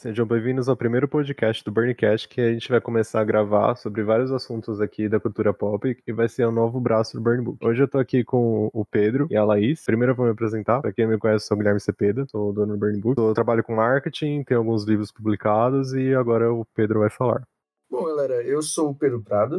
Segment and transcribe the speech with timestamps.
[0.00, 4.02] Sejam bem-vindos ao primeiro podcast do Burncast, que a gente vai começar a gravar sobre
[4.02, 7.44] vários assuntos aqui da cultura pop e vai ser o um novo braço do Burn
[7.44, 7.58] Book.
[7.62, 9.84] Hoje eu tô aqui com o Pedro e a Laís.
[9.84, 12.50] Primeiro eu vou me apresentar, pra quem não me conhece, sou o Guilherme Cepeda, sou
[12.50, 13.20] dono do Burn Book.
[13.20, 17.46] Eu trabalho com marketing, tenho alguns livros publicados e agora o Pedro vai falar.
[17.90, 19.58] Bom, galera, eu sou o Pedro Prado.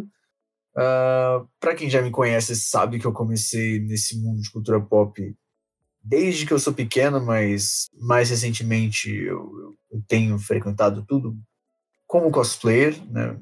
[0.75, 5.35] Uh, para quem já me conhece, sabe que eu comecei nesse mundo de cultura pop
[6.03, 11.37] desde que eu sou pequeno, mas mais recentemente eu, eu tenho frequentado tudo
[12.07, 13.39] como cosplayer, né,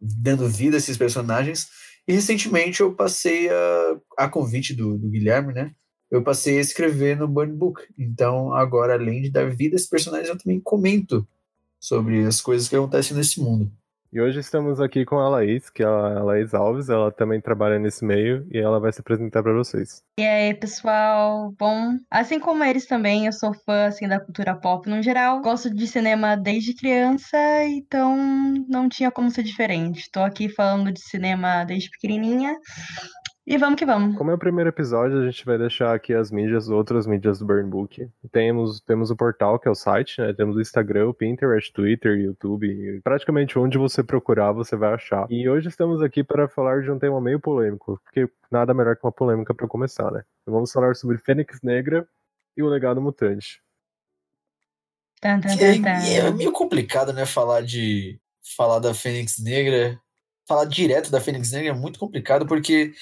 [0.00, 1.68] dando vida a esses personagens.
[2.06, 5.72] E recentemente eu passei a, a convite do, do Guilherme, né?
[6.10, 7.82] Eu passei a escrever no Burn Book.
[7.98, 11.26] Então, agora, além de dar vida a esses personagens, eu também comento
[11.80, 13.72] sobre as coisas que acontecem nesse mundo.
[14.12, 17.78] E hoje estamos aqui com a Laís, que é a Laís Alves, ela também trabalha
[17.78, 20.02] nesse meio e ela vai se apresentar para vocês.
[20.20, 21.50] E aí, pessoal?
[21.58, 25.40] Bom, assim como eles também, eu sou fã assim da cultura pop no geral.
[25.40, 28.14] Gosto de cinema desde criança, então
[28.68, 30.10] não tinha como ser diferente.
[30.12, 32.54] Tô aqui falando de cinema desde pequenininha.
[33.44, 34.16] E vamos que vamos.
[34.16, 37.44] Como é o primeiro episódio, a gente vai deixar aqui as mídias, outras mídias do
[37.44, 38.08] Burn Book.
[38.30, 40.32] Temos, temos o portal, que é o site, né?
[40.32, 43.00] Temos o Instagram, o Pinterest, Twitter, YouTube.
[43.02, 45.26] Praticamente onde você procurar, você vai achar.
[45.28, 49.04] E hoje estamos aqui para falar de um tema meio polêmico, porque nada melhor que
[49.04, 50.22] uma polêmica para começar, né?
[50.42, 52.06] Então vamos falar sobre Fênix Negra
[52.56, 53.60] e o legado mutante.
[55.20, 58.18] Tan, tan, tan, é, é meio complicado, né, falar de
[58.56, 60.00] falar da Fênix Negra,
[60.54, 62.92] falar direto da Fênix Negra é muito complicado porque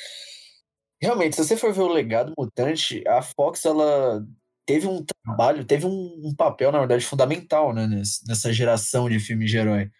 [1.02, 4.22] Realmente, se você for ver o legado mutante, a Fox ela
[4.66, 7.86] teve um trabalho, teve um, um papel, na verdade, fundamental né,
[8.28, 9.90] nessa geração de filmes de herói.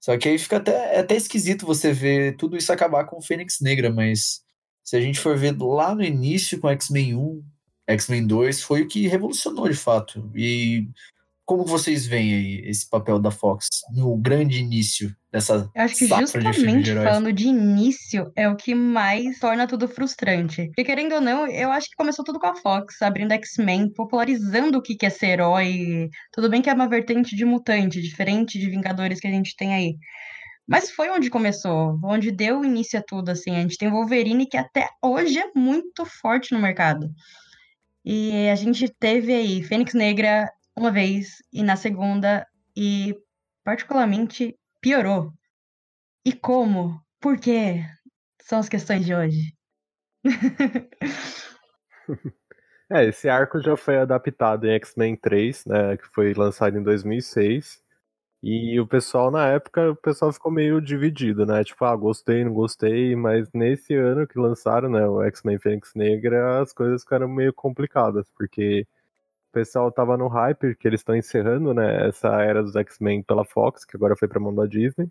[0.00, 3.60] Só que aí fica até, é até esquisito você ver tudo isso acabar com Fênix
[3.60, 4.40] Negra, mas
[4.82, 7.44] se a gente for ver lá no início com X-Men 1,
[7.88, 10.30] X-Men 2, foi o que revolucionou de fato.
[10.34, 10.88] E
[11.46, 16.08] como vocês veem aí esse papel da Fox no grande início dessa Eu acho que
[16.08, 20.66] justamente de falando de início é o que mais torna tudo frustrante.
[20.66, 24.78] Porque querendo ou não, eu acho que começou tudo com a Fox, abrindo X-Men, popularizando
[24.78, 26.10] o que é ser herói.
[26.32, 29.72] Tudo bem que é uma vertente de mutante, diferente de Vingadores que a gente tem
[29.72, 29.96] aí.
[30.66, 33.54] Mas foi onde começou, onde deu início a tudo, assim.
[33.54, 37.08] A gente tem Wolverine que até hoje é muito forte no mercado.
[38.04, 43.16] E a gente teve aí Fênix Negra, uma vez e na segunda e
[43.64, 45.32] particularmente piorou.
[46.24, 47.00] E como?
[47.20, 47.84] Por quê?
[48.42, 49.54] São as questões de hoje.
[52.90, 57.82] é, esse arco já foi adaptado em X-Men 3, né, que foi lançado em 2006.
[58.42, 61.64] E o pessoal, na época, o pessoal ficou meio dividido, né?
[61.64, 66.60] Tipo, ah, gostei, não gostei, mas nesse ano que lançaram, né, o X-Men Fênix Negra,
[66.60, 68.86] as coisas ficaram meio complicadas, porque
[69.56, 73.86] pessoal tava no hype, que eles estão encerrando, né, essa era dos X-Men pela Fox,
[73.86, 75.08] que agora foi pra mão da Disney.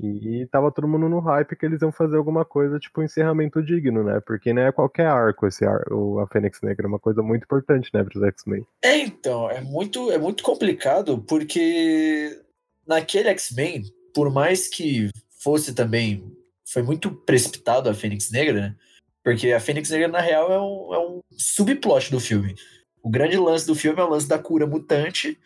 [0.00, 3.62] E tava todo mundo no hype que eles iam fazer alguma coisa, tipo, um encerramento
[3.62, 4.20] digno, né?
[4.26, 7.90] Porque não é qualquer arco esse arco, a Fênix Negra, é uma coisa muito importante,
[7.92, 8.66] né, pros X-Men.
[8.82, 12.40] É, então, é muito, é muito complicado, porque
[12.88, 13.82] naquele X-Men,
[14.14, 15.10] por mais que
[15.42, 16.24] fosse também,
[16.64, 18.76] foi muito precipitado a Fênix Negra, né?
[19.22, 22.54] Porque a Fênix Negra, na real, é um, é um subplot do filme.
[23.02, 25.38] O grande lance do filme é o lance da cura mutante,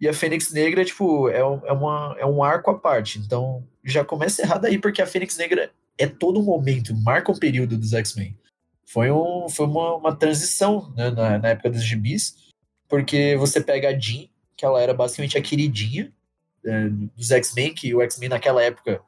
[0.00, 3.20] e a Fênix Negra, tipo, é, é, uma, é um arco à parte.
[3.20, 7.38] Então, já começa errado aí, porque a Fênix Negra é todo um momento, marca um
[7.38, 8.36] período dos X-Men.
[8.84, 12.36] Foi, um, foi uma, uma transição né, na, na, época dos gibis,
[12.88, 16.12] porque você pega a Jean, que ela era basicamente a queridinha
[16.64, 19.00] é, dos X-Men, que o X-Men naquela época,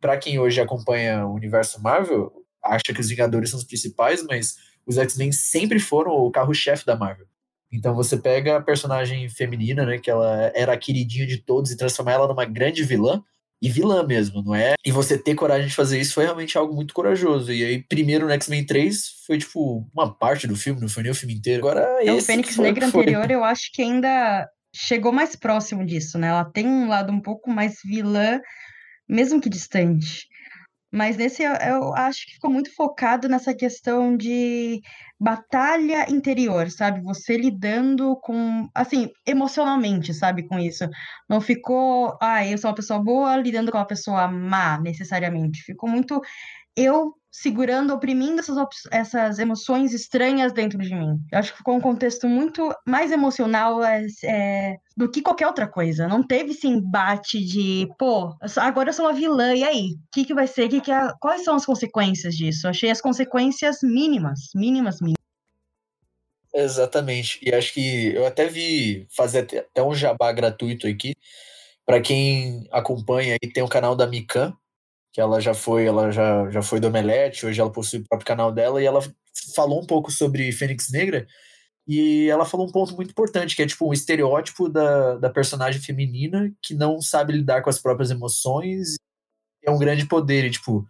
[0.00, 2.32] para quem hoje acompanha o universo Marvel,
[2.62, 6.96] acha que os Vingadores são os principais, mas os X-Men sempre foram o carro-chefe da
[6.96, 7.29] Marvel.
[7.72, 11.76] Então você pega a personagem feminina, né, que ela era a queridinha de todos e
[11.76, 13.22] transformar ela numa grande vilã,
[13.62, 14.74] e vilã mesmo, não é?
[14.84, 17.52] E você ter coragem de fazer isso foi realmente algo muito corajoso.
[17.52, 21.12] E aí, primeiro no X-Men 3 foi tipo uma parte do filme, não foi nem
[21.12, 21.60] o filme inteiro.
[21.60, 22.24] Agora, então, esse.
[22.24, 26.28] O Fênix Negra anterior, eu acho que ainda chegou mais próximo disso, né?
[26.28, 28.40] Ela tem um lado um pouco mais vilã,
[29.06, 30.26] mesmo que distante.
[30.92, 34.80] Mas nesse eu, eu acho que ficou muito focado nessa questão de
[35.20, 37.02] batalha interior, sabe?
[37.02, 40.88] Você lidando com, assim, emocionalmente, sabe, com isso.
[41.28, 45.62] Não ficou, ah, eu sou uma pessoa boa lidando com uma pessoa má, necessariamente.
[45.62, 46.22] Ficou muito
[46.76, 48.56] eu segurando, oprimindo essas,
[48.90, 51.18] essas emoções estranhas dentro de mim.
[51.30, 55.68] Eu acho que ficou um contexto muito mais emocional é, é, do que qualquer outra
[55.68, 56.08] coisa.
[56.08, 59.92] Não teve esse embate de, pô, agora eu sou uma vilã, e aí?
[59.92, 60.68] O que, que vai ser?
[60.68, 62.66] Que que é, quais são as consequências disso?
[62.66, 65.20] Eu achei as consequências mínimas, mínimas, mínimas.
[66.52, 67.38] Exatamente.
[67.42, 71.14] E acho que eu até vi fazer até um jabá gratuito aqui
[71.86, 74.52] para quem acompanha e tem o canal da Mikan,
[75.20, 78.26] que ela já foi, ela já, já foi do Omelete, hoje ela possui o próprio
[78.26, 79.00] canal dela e ela
[79.54, 81.26] falou um pouco sobre Fênix Negra
[81.86, 85.80] e ela falou um ponto muito importante, que é tipo um estereótipo da, da personagem
[85.80, 88.96] feminina que não sabe lidar com as próprias emoções
[89.62, 90.88] é um grande poder e tipo,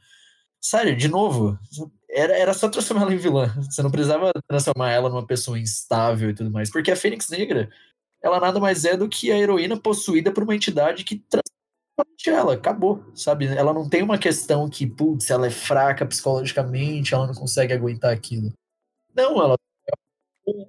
[0.61, 1.59] sério, de novo,
[2.09, 3.53] era, era só transformar ela em vilã.
[3.57, 6.71] Você não precisava transformar ela numa pessoa instável e tudo mais.
[6.71, 7.69] Porque a Fênix Negra,
[8.23, 11.51] ela nada mais é do que a heroína possuída por uma entidade que transforma
[12.27, 12.55] ela.
[12.55, 13.47] Acabou, sabe?
[13.47, 18.13] Ela não tem uma questão que, putz, ela é fraca psicologicamente, ela não consegue aguentar
[18.13, 18.53] aquilo.
[19.15, 19.57] Não, ela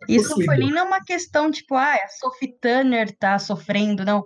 [0.08, 4.24] isso não foi nem uma questão, tipo, ah, a Sophie Turner tá sofrendo, não.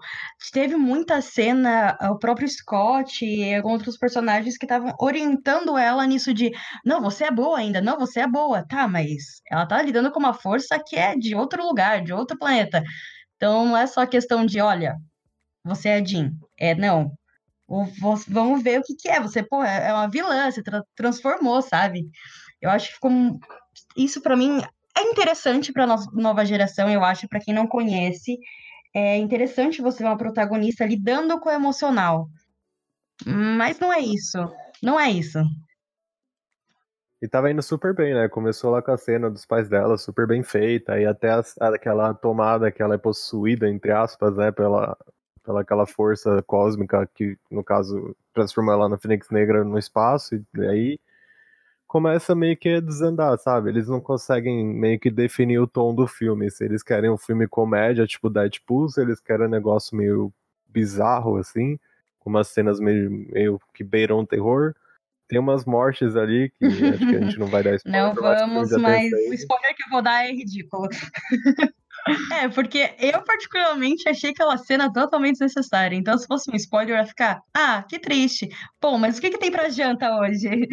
[0.51, 6.51] Teve muita cena, o próprio Scott e outros personagens que estavam orientando ela nisso de,
[6.83, 10.19] não, você é boa ainda, não, você é boa, tá, mas ela tá lidando com
[10.19, 12.83] uma força que é de outro lugar, de outro planeta.
[13.35, 14.95] Então não é só questão de, olha,
[15.65, 16.31] você é Jean.
[16.57, 17.11] É, não.
[18.29, 19.19] Vamos ver o que que é.
[19.19, 22.07] Você, pô, é, é uma vilã, você tra transformou, sabe?
[22.61, 23.11] Eu acho que ficou
[23.97, 24.61] isso para mim
[24.97, 28.39] é interessante para a nova geração, eu acho, para quem não conhece.
[28.93, 32.29] É interessante você ver uma protagonista lidando com o emocional.
[33.25, 34.37] Mas não é isso.
[34.81, 35.39] Não é isso.
[37.21, 38.29] E tava indo super bem, né?
[38.29, 41.29] Começou lá com a cena dos pais dela, super bem feita, e até
[41.59, 44.97] aquela tomada que ela é possuída, entre aspas, né, pela,
[45.45, 50.65] pela aquela força cósmica que, no caso, transformou ela na Fênix Negra no espaço, e
[50.65, 50.99] aí
[51.87, 53.69] começa meio que a desandar, sabe?
[53.69, 56.49] Eles não conseguem meio que definir o tom do filme.
[56.49, 60.33] Se eles querem um filme comédia, tipo Deadpool, se eles querem um negócio meio
[60.67, 61.79] bizarro, assim,
[62.19, 64.73] com umas cenas meio, meio que beiram o terror.
[65.27, 68.03] Tem umas mortes ali que acho que a gente não vai dar spoiler.
[68.03, 70.87] Não vamos, mas o spoiler que eu vou dar é ridículo.
[72.31, 75.95] É, porque eu particularmente achei aquela cena totalmente desnecessária.
[75.95, 78.47] Então, se fosse um spoiler, eu ia ficar, ah, que triste.
[78.79, 80.67] Pô, mas o que, que tem pra janta hoje?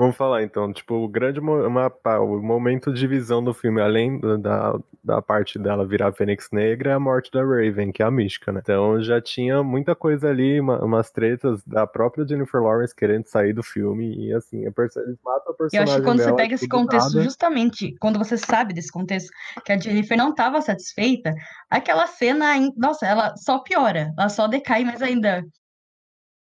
[0.00, 4.78] Vamos falar então, tipo, o grande uma, o momento de visão do filme, além da,
[5.04, 8.50] da parte dela virar Fênix Negra, é a morte da Raven, que é a mística,
[8.50, 8.60] né?
[8.62, 13.52] Então já tinha muita coisa ali, uma, umas tretas da própria Jennifer Lawrence querendo sair
[13.52, 16.54] do filme, e assim, eles matam a personagem Eu acho que quando dela, você pega
[16.54, 17.22] esse contexto, nada.
[17.22, 19.30] justamente, quando você sabe desse contexto,
[19.66, 21.34] que a Jennifer não estava satisfeita,
[21.68, 25.44] aquela cena, nossa, ela só piora, ela só decai mais ainda.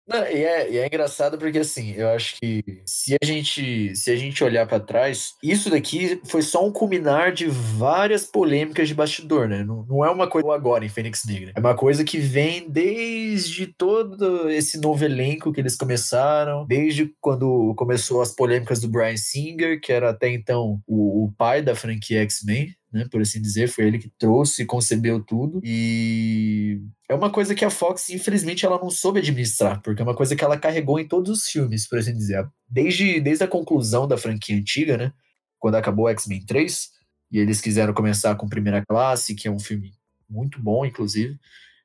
[0.09, 4.09] Não, e, é, e é engraçado porque assim, eu acho que se a gente, se
[4.09, 8.95] a gente olhar para trás, isso daqui foi só um culminar de várias polêmicas de
[8.95, 9.63] bastidor, né?
[9.63, 11.53] Não, não é uma coisa agora em Fênix Negra.
[11.55, 17.75] É uma coisa que vem desde todo esse novo elenco que eles começaram, desde quando
[17.75, 22.21] começou as polêmicas do Brian Singer, que era até então o, o pai da franquia
[22.23, 25.61] X-Men, né, por assim dizer, foi ele que trouxe e concebeu tudo.
[25.63, 30.15] E é uma coisa que a Fox, infelizmente, ela não soube administrar, porque é uma
[30.15, 32.47] coisa que ela carregou em todos os filmes, por assim dizer.
[32.67, 35.13] Desde, desde a conclusão da franquia antiga, né,
[35.59, 36.89] quando acabou X-Men 3,
[37.31, 39.93] e eles quiseram começar com Primeira Classe, que é um filme
[40.27, 41.37] muito bom, inclusive.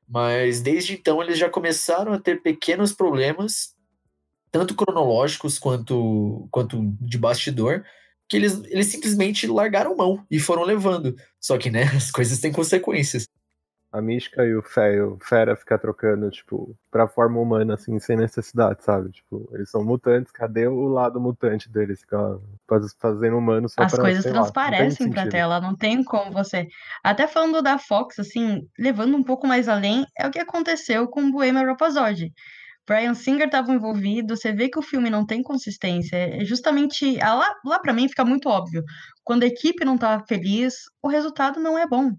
[0.08, 3.74] Mas desde então eles já começaram a ter pequenos problemas,
[4.50, 7.84] tanto cronológicos quanto, quanto de bastidor,
[8.28, 11.16] que eles, eles simplesmente largaram mão e foram levando.
[11.40, 13.26] Só que, né, as coisas têm consequências.
[13.92, 18.82] A Mística e o Fé, Fera ficar trocando, tipo, pra forma humana, assim, sem necessidade,
[18.82, 19.12] sabe?
[19.12, 22.00] Tipo, eles são mutantes, cadê o lado mutante deles?
[22.00, 22.38] Ficar
[22.98, 26.66] fazendo humano só As pra, coisas transparecem pra tela, não tem como você...
[27.04, 31.30] Até falando da Fox, assim, levando um pouco mais além, é o que aconteceu com
[31.30, 32.32] Bohemian Rhapsody.
[32.86, 36.16] Brian Singer estava envolvido, você vê que o filme não tem consistência.
[36.16, 37.16] É justamente.
[37.16, 38.84] Lá, lá para mim fica muito óbvio.
[39.22, 42.12] Quando a equipe não tá feliz, o resultado não é bom.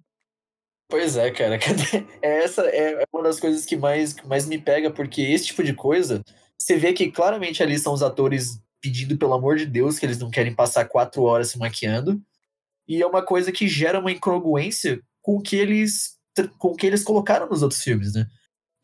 [0.90, 1.58] Pois é, cara.
[2.22, 5.74] É essa é uma das coisas que mais, mais me pega, porque esse tipo de
[5.74, 6.24] coisa,
[6.58, 10.20] você vê que claramente ali são os atores pedindo pelo amor de Deus que eles
[10.20, 12.22] não querem passar quatro horas se maquiando.
[12.88, 16.18] E é uma coisa que gera uma incongruência com o que eles,
[16.58, 18.28] com o que eles colocaram nos outros filmes, né?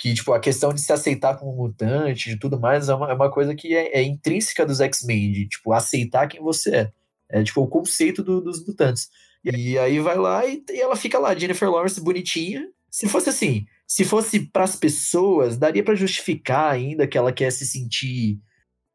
[0.01, 3.13] Que tipo a questão de se aceitar como mutante e tudo mais é uma, é
[3.13, 6.91] uma coisa que é, é intrínseca dos X-Men, de tipo aceitar quem você é.
[7.29, 9.09] É tipo o conceito do, dos mutantes.
[9.43, 12.67] E aí vai lá e, e, ela fica lá, Jennifer Lawrence bonitinha.
[12.89, 17.51] Se fosse assim, se fosse para as pessoas, daria para justificar ainda que ela quer
[17.51, 18.39] se sentir,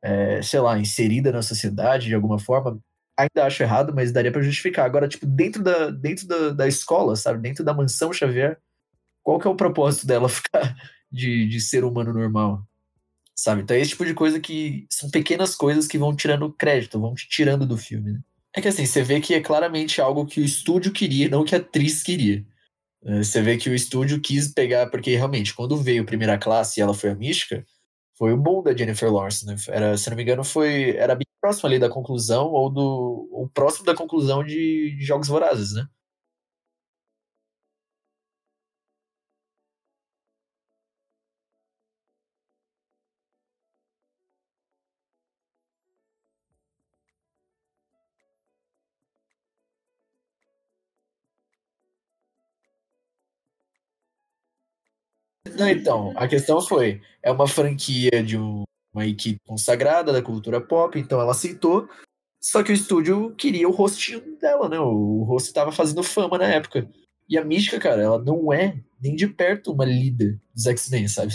[0.03, 2.81] é, sei lá, inserida na sociedade de alguma forma.
[3.17, 4.85] Ainda acho errado, mas daria para justificar.
[4.85, 7.41] Agora, tipo, dentro da, dentro da, da escola, sabe?
[7.41, 8.59] Dentro da mansão Xavier,
[9.23, 10.77] qual que é o propósito dela ficar
[11.11, 12.63] de, de ser humano normal.
[13.35, 13.63] Sabe?
[13.63, 17.15] Então é esse tipo de coisa que são pequenas coisas que vão tirando crédito, vão
[17.15, 18.21] te tirando do filme, né?
[18.55, 21.55] É que assim, você vê que é claramente algo que o estúdio queria, não que
[21.55, 22.43] a atriz queria.
[23.05, 26.81] É, você vê que o estúdio quis pegar, porque realmente, quando veio a primeira classe
[26.81, 27.65] e ela foi a mística,
[28.17, 29.57] foi o bom da Jennifer Lawrence, né?
[29.69, 33.51] Era, se não me engano, foi era bem próximo ali da conclusão, ou do.
[33.53, 35.87] próximo da conclusão de, de Jogos Vorazes, né?
[55.57, 60.61] Não, então, a questão foi, é uma franquia de um, uma equipe consagrada da cultura
[60.61, 61.89] pop, então ela aceitou,
[62.41, 64.79] só que o estúdio queria o rostinho dela, né?
[64.79, 66.89] O rosto estava fazendo fama na época.
[67.29, 71.35] E a Mística, cara, ela não é nem de perto uma líder dos X-Men, sabe?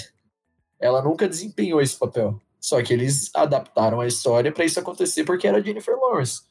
[0.80, 2.42] Ela nunca desempenhou esse papel.
[2.60, 6.42] Só que eles adaptaram a história para isso acontecer porque era Jennifer Lawrence.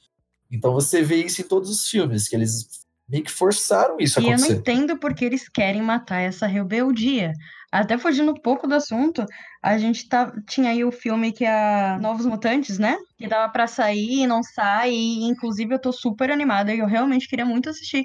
[0.50, 2.68] Então você vê isso em todos os filmes, que eles
[3.08, 4.52] meio que forçaram isso a E eu acontecer.
[4.52, 7.32] não entendo porque eles querem matar essa rebeldia.
[7.72, 9.24] Até fugindo um pouco do assunto,
[9.62, 12.96] a gente tá, tinha aí o filme que é Novos Mutantes, né?
[13.16, 16.86] Que dava pra sair e não sai, e inclusive eu tô super animada, e eu
[16.86, 18.04] realmente queria muito assistir.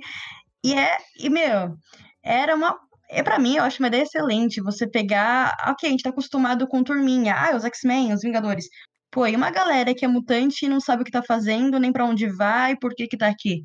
[0.63, 1.75] E é, e meu,
[2.24, 2.77] era uma.
[3.10, 5.55] É, pra mim, eu acho uma ideia excelente você pegar.
[5.67, 7.36] Ok, a gente tá acostumado com turminha.
[7.36, 8.67] Ah, os X-Men, os Vingadores.
[9.12, 11.91] Pô, e uma galera que é mutante e não sabe o que tá fazendo, nem
[11.91, 13.63] pra onde vai, por que que tá aqui.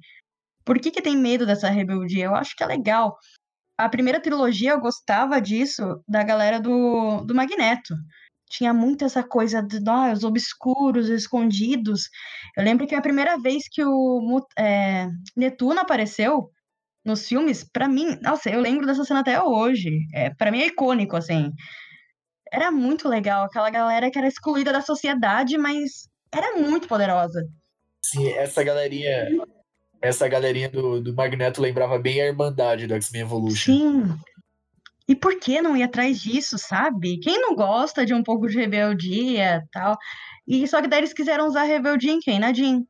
[0.65, 2.27] Por que que tem medo dessa rebeldia?
[2.27, 3.17] Eu acho que é legal.
[3.81, 7.95] A primeira trilogia eu gostava disso, da galera do, do Magneto.
[8.51, 12.11] Tinha muito essa coisa de ah, os obscuros, os escondidos.
[12.55, 16.51] Eu lembro que a primeira vez que o é, Netuno apareceu
[17.03, 19.89] nos filmes, pra mim, nossa, eu lembro dessa cena até hoje.
[20.13, 21.51] É, para mim é icônico, assim.
[22.53, 27.49] Era muito legal, aquela galera que era excluída da sociedade, mas era muito poderosa.
[28.05, 29.27] Sim, essa galerinha.
[30.01, 33.57] Essa galerinha do, do Magneto lembrava bem a Irmandade do X-Men Evolution.
[33.57, 34.19] Sim.
[35.07, 37.19] E por que não ir atrás disso, sabe?
[37.19, 39.99] Quem não gosta de um pouco de rebeldia tal?
[40.47, 42.39] E só que daí eles quiseram usar a rebeldia em quem?
[42.39, 42.85] Na Jean.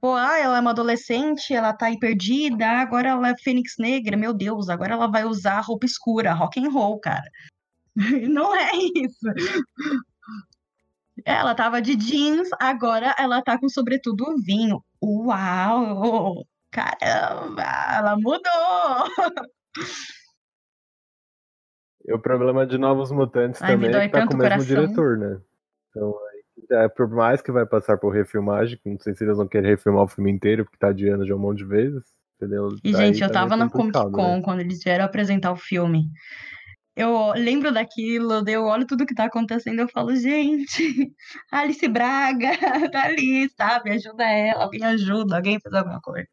[0.00, 4.16] Pô, ah, ela é uma adolescente, ela tá aí perdida, agora ela é Fênix Negra,
[4.16, 7.30] meu Deus, agora ela vai usar roupa escura, rock and roll, cara.
[8.28, 9.26] Não é isso.
[11.24, 14.82] Ela tava de jeans, agora ela tá com sobretudo vinho.
[15.02, 16.46] Uau!
[16.70, 17.64] Caramba,
[17.96, 19.28] ela mudou!
[22.06, 24.66] E o problema de Novos Mutantes Ai, também é que tá com o mesmo coração.
[24.66, 25.40] diretor, né?
[25.90, 29.46] Então, aí, é, por mais que vai passar por refilmagem, não sei se eles vão
[29.46, 32.02] querer refilmar o filme inteiro, porque tá adiando já um monte de vezes,
[32.36, 32.68] entendeu?
[32.82, 34.42] E, Daí gente, eu é tava na Comic complicado, Con né?
[34.42, 36.06] quando eles vieram apresentar o filme.
[36.96, 41.12] Eu lembro daquilo, eu olho tudo que tá acontecendo, eu falo, gente,
[41.50, 42.50] Alice Braga
[42.92, 43.92] tá ali, sabe?
[43.92, 46.28] Ajuda ela, alguém ajuda, alguém faz alguma coisa.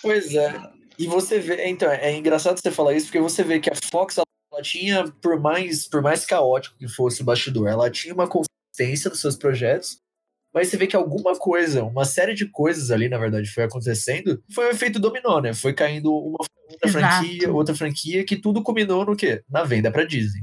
[0.00, 0.60] Pois é.
[0.98, 4.18] E você vê, então, é engraçado você falar isso, porque você vê que a Fox,
[4.18, 9.08] ela, tinha, por mais, por mais caótico que fosse o bastidor, ela tinha uma consistência
[9.08, 9.98] nos seus projetos,
[10.52, 14.42] mas você vê que alguma coisa, uma série de coisas ali, na verdade, foi acontecendo,
[14.54, 15.54] foi um efeito dominó, né?
[15.54, 16.38] Foi caindo uma
[16.70, 17.16] outra Exato.
[17.16, 19.42] franquia, outra franquia, que tudo combinou no quê?
[19.48, 20.42] Na venda pra Disney.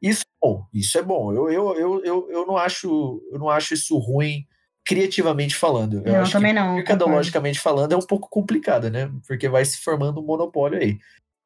[0.00, 1.32] Isso é bom, isso é bom.
[1.32, 4.46] Eu, eu, eu, eu, eu, não, acho, eu não acho isso ruim
[4.86, 6.02] criativamente falando.
[6.06, 6.74] Eu não, também não.
[6.76, 9.10] mercadologicamente falando, é um pouco complicado, né?
[9.26, 10.98] Porque vai se formando um monopólio aí.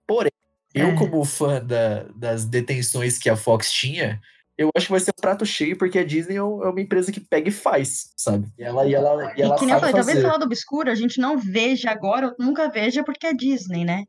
[0.06, 0.30] Porém,
[0.74, 0.94] eu, É.
[0.96, 4.20] como fã da- das detenções que a Fox tinha,
[4.62, 7.12] eu acho que vai ser um prato cheio, porque a Disney é é uma empresa
[7.12, 8.48] que pega e faz, sabe?
[8.58, 10.26] E ela, e ela, e E ela que nem eu sabe falei, talvez fazer.
[10.26, 14.04] o lado obscuro a gente não veja agora, eu nunca veja porque é Disney, né?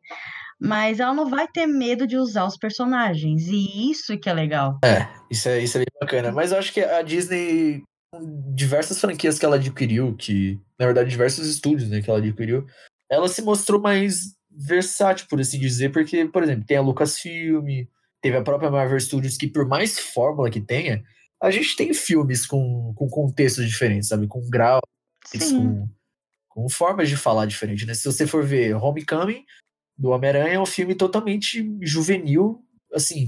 [0.60, 4.79] Mas ela não vai ter medo de usar os personagens, e isso que é legal.
[5.29, 6.31] Isso é, isso é bem bacana.
[6.31, 7.81] Mas eu acho que a Disney,
[8.13, 12.65] com diversas franquias que ela adquiriu, que, na verdade, diversos estúdios né, que ela adquiriu,
[13.12, 17.86] ela se mostrou mais versátil, por assim dizer, porque, por exemplo, tem a Lucasfilm,
[18.24, 21.03] teve a própria Marvel Studios, que por mais fórmula que tenha,
[21.42, 24.27] a gente tem filmes com, com contextos diferentes, sabe?
[24.27, 24.80] Com grau,
[25.30, 25.89] com,
[26.48, 27.94] com formas de falar diferentes, né?
[27.94, 29.44] Se você for ver Homecoming,
[29.98, 32.63] do Homem-Aranha, é um filme totalmente juvenil,
[32.94, 33.27] assim,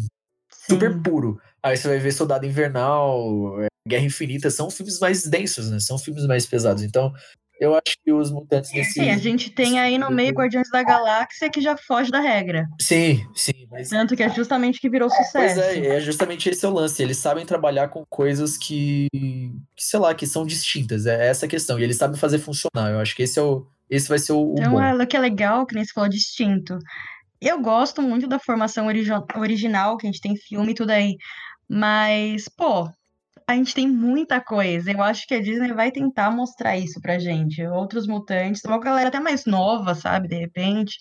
[0.66, 1.02] super sim.
[1.02, 1.42] puro.
[1.62, 5.80] Aí você vai ver Soldado Invernal, é, Guerra Infinita, são filmes mais densos, né?
[5.82, 6.84] São filmes mais pesados.
[6.84, 7.14] Então,
[7.60, 8.94] eu acho que os mutantes nesse.
[8.94, 12.66] Sim, a gente tem aí no meio Guardiões da Galáxia que já foge da regra.
[12.82, 13.90] Sim, sim, mas.
[13.90, 15.60] Tanto que é justamente que virou Pois sucesso.
[15.62, 17.02] é, é justamente esse é o lance.
[17.02, 21.06] Eles sabem trabalhar com coisas que, que, sei lá, que são distintas.
[21.06, 21.80] É essa a questão.
[21.80, 22.92] E eles sabem fazer funcionar.
[22.92, 24.82] Eu acho que esse é o, esse vai ser o, Então, bom.
[24.82, 26.78] ela que é legal, que nem você falou, distinto.
[27.42, 31.16] Eu gosto muito da formação origi- original, que a gente tem filme e tudo aí.
[31.70, 32.90] Mas, pô,
[33.48, 34.92] a gente tem muita coisa.
[34.92, 37.66] Eu acho que a Disney vai tentar mostrar isso pra gente.
[37.68, 40.28] Outros mutantes, uma galera até mais nova, sabe?
[40.28, 40.98] De repente.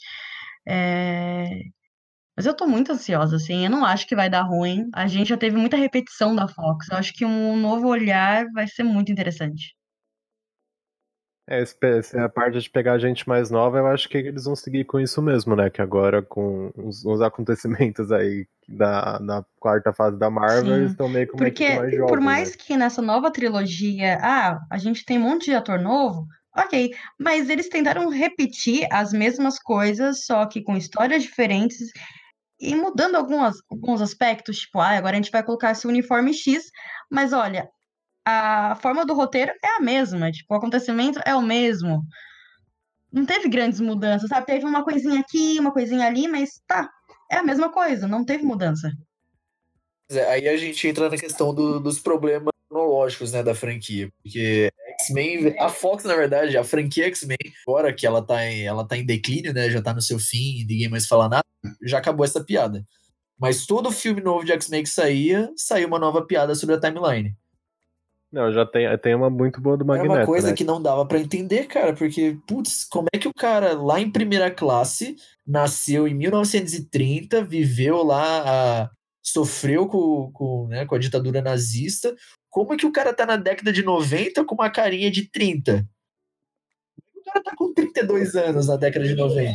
[0.67, 1.47] É...
[2.37, 3.65] Mas eu tô muito ansiosa, assim.
[3.65, 4.89] Eu não acho que vai dar ruim.
[4.95, 6.89] A gente já teve muita repetição da Fox.
[6.91, 9.75] Eu acho que um novo olhar vai ser muito interessante.
[11.47, 14.57] É, essa é a parte de pegar gente mais nova, eu acho que eles vão
[14.57, 15.69] seguir com isso mesmo, né?
[15.69, 20.81] Que agora, com os, os acontecimentos aí da, da quarta fase da Marvel, Sim.
[20.81, 22.57] eles estão meio uma Porque, mais jovem, por mais né?
[22.59, 27.51] que nessa nova trilogia, ah, a gente tem um monte de ator novo, ok, mas
[27.51, 31.91] eles tentaram repetir as mesmas coisas, só que com histórias diferentes
[32.59, 36.65] e mudando algumas, alguns aspectos, tipo, ah, agora a gente vai colocar esse uniforme X,
[37.11, 37.69] mas olha,
[38.25, 42.03] a forma do roteiro é a mesma, tipo, o acontecimento é o mesmo.
[43.13, 44.47] Não teve grandes mudanças, sabe?
[44.47, 46.91] Teve uma coisinha aqui, uma coisinha ali, mas tá,
[47.31, 48.91] é a mesma coisa, não teve mudança.
[50.11, 54.71] É, aí a gente entra na questão do, dos problemas cronológicos, né, da franquia, porque
[55.01, 58.97] X-Men, a Fox, na verdade, a franquia X-Men, agora que ela tá, em, ela tá
[58.97, 61.45] em declínio, né, já tá no seu fim, ninguém mais fala nada,
[61.83, 62.85] já acabou essa piada.
[63.39, 67.35] Mas todo filme novo de X-Men que saía, saiu uma nova piada sobre a timeline.
[68.35, 70.13] Não, já tem, tem uma muito boa do Magneto.
[70.13, 70.55] É uma coisa né?
[70.55, 74.11] que não dava para entender, cara, porque, putz, como é que o cara lá em
[74.11, 75.15] primeira classe
[75.47, 78.91] nasceu em 1930, viveu lá, a,
[79.23, 82.13] sofreu com, com, né, com a ditadura nazista.
[82.51, 85.87] Como é que o cara tá na década de 90 com uma carinha de 30?
[87.15, 89.55] O cara tá com 32 anos na década de 90.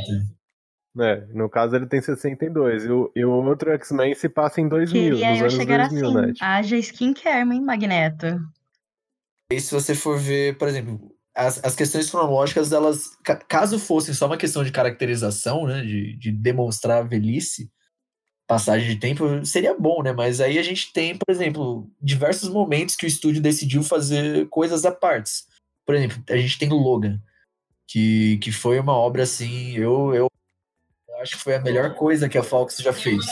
[1.01, 2.86] É, no caso ele tem 62.
[2.86, 5.89] E o, e o outro X-Men se passa em 2000, Queria nos eu anos chegar
[5.89, 6.15] 2000, assim.
[6.15, 6.33] né?
[6.33, 8.39] Tipo, Haja skincare, hein, Magneto?
[9.51, 14.13] E se você for ver, por exemplo, as, as questões cronológicas, elas, ca- caso fossem
[14.13, 17.72] só uma questão de caracterização, né, de, de demonstrar a velhice,
[18.48, 20.12] passagem de tempo, seria bom, né?
[20.12, 24.86] Mas aí a gente tem, por exemplo, diversos momentos que o estúdio decidiu fazer coisas
[24.86, 25.47] à partes.
[25.86, 27.21] Por exemplo, a gente tem Logan,
[27.88, 30.28] que, que foi uma obra assim, eu, eu
[31.21, 33.26] acho que foi a melhor coisa que a Fox já fez.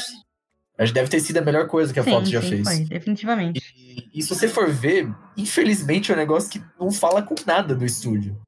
[0.78, 2.64] Acho que deve ter sido a melhor coisa que a sim, Fox já sim, fez.
[2.68, 3.60] foi, definitivamente.
[3.76, 7.74] E, e se você for ver, infelizmente é um negócio que não fala com nada
[7.76, 8.40] do estúdio.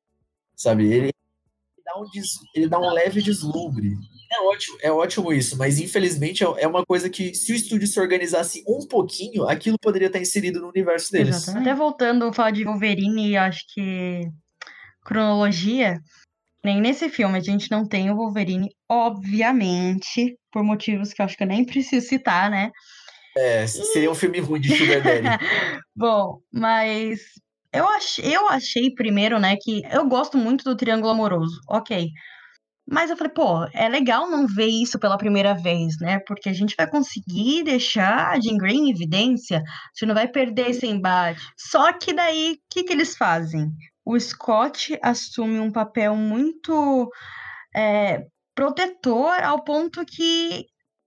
[0.56, 0.92] Sabe?
[0.92, 1.12] Ele
[1.84, 3.94] dá um, des- ele dá um leve deslumbre.
[4.32, 7.88] É ótimo, é ótimo isso, mas infelizmente é é uma coisa que, se o estúdio
[7.88, 11.50] se organizasse um pouquinho, aquilo poderia estar inserido no universo deles.
[11.50, 14.22] Até voltando a falar de Wolverine, acho que
[15.04, 16.00] cronologia,
[16.64, 21.38] nem nesse filme a gente não tem o Wolverine, obviamente, por motivos que eu acho
[21.38, 22.72] que eu nem preciso citar, né?
[23.38, 25.28] É, seria um filme ruim de Sugar Daddy.
[25.96, 27.20] Bom, mas
[27.72, 32.10] eu achei, eu achei primeiro, né, que eu gosto muito do Triângulo Amoroso, ok.
[32.92, 36.20] Mas eu falei, pô, é legal não ver isso pela primeira vez, né?
[36.26, 39.62] Porque a gente vai conseguir deixar a Jean Grey em evidência,
[39.94, 41.40] gente não vai perder esse embate.
[41.56, 43.70] Só que daí, o que, que eles fazem?
[44.04, 47.12] O Scott assume um papel muito
[47.76, 48.26] é,
[48.60, 50.66] protetor ao ponto que,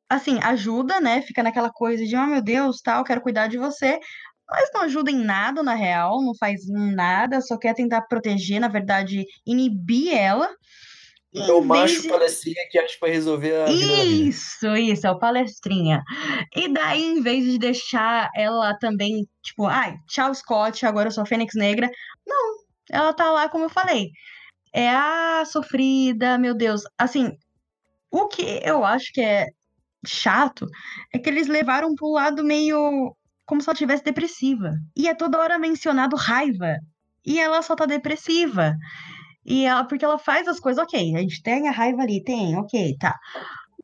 [0.09, 1.21] assim, ajuda, né?
[1.21, 4.01] Fica naquela coisa de, oh meu Deus, tal, quero cuidar de você.
[4.51, 8.69] Mas não ajuda em nada, na real, não faz nada, só quer tentar proteger, na
[8.69, 10.49] verdade, inibir ela.
[11.33, 13.71] E É o macho de- palestrinha que acha que vai resolver a.
[13.71, 16.03] Isso, isso, é o palestrinha.
[16.57, 21.23] E daí, em vez de deixar ela também, tipo, ai, tchau, Scott, agora eu sou
[21.23, 21.91] a Fênix Negra.
[22.27, 22.55] Não,
[22.91, 24.11] ela tá lá, como eu falei.
[24.75, 26.83] É a sofrida, meu Deus.
[26.99, 27.31] Assim,
[28.13, 29.47] o que eu acho que é
[30.07, 30.67] chato
[31.13, 34.73] é que eles levaram pro lado meio como se ela tivesse depressiva.
[34.97, 36.77] E é toda hora mencionado raiva.
[37.25, 38.75] E ela só tá depressiva.
[39.45, 42.57] E ela, porque ela faz as coisas, ok, a gente tem a raiva ali, tem,
[42.57, 43.19] ok, tá.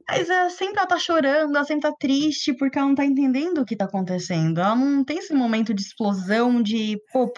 [0.09, 3.59] Mas ela sempre ela tá chorando, ela sempre tá triste, porque ela não tá entendendo
[3.59, 4.61] o que tá acontecendo.
[4.61, 7.33] Ela não tem esse momento de explosão, de, pô,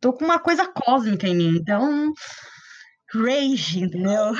[0.00, 1.56] tô com uma coisa cósmica em mim.
[1.56, 2.12] Então,
[3.12, 4.32] rage, entendeu?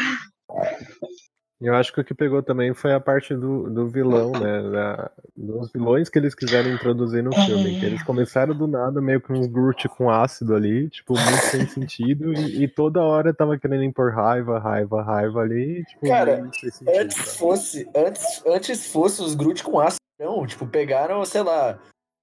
[1.61, 4.61] Eu acho que o que pegou também foi a parte do, do vilão, né?
[4.71, 7.79] da- dos vilões que eles quiseram introduzir no filme.
[7.81, 11.67] Que eles começaram do nada, meio com uns Groot com ácido ali, tipo, muito sem
[11.69, 16.57] sentido, e, e toda hora tava querendo impor raiva, raiva, raiva ali, tipo, Cara, muito
[16.59, 16.99] sem sentido.
[17.01, 20.45] Antes fosse, antes, antes fosse os Groot com ácido, não.
[20.47, 21.79] Tipo, pegaram, sei lá,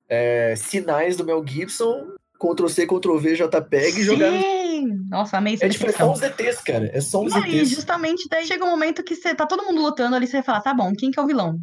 [0.09, 4.60] é, sinais do Mel Gibson, Ctrl C, Ctrl V, JPEG e jogaram.
[4.85, 6.89] Nossa, amei essa É tipo, é só uns ETs, cara.
[6.93, 7.69] É só uns Não, e ETs.
[7.69, 10.61] justamente daí chega um momento que você tá todo mundo lutando ali, você vai falar,
[10.61, 11.59] tá bom, quem que é o vilão?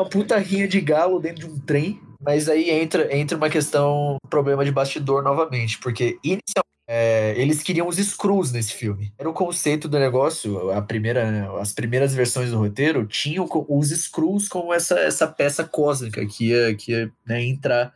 [0.00, 2.00] Uma puta rinha de galo dentro de um trem.
[2.20, 5.78] Mas aí entra, entra uma questão, problema de bastidor novamente.
[5.78, 9.12] Porque inicialmente é, eles queriam os Screws nesse filme.
[9.16, 14.48] Era o conceito do negócio, a primeira, as primeiras versões do roteiro tinham os Screws
[14.48, 17.94] como essa, essa peça cósmica que ia, que ia né, entrar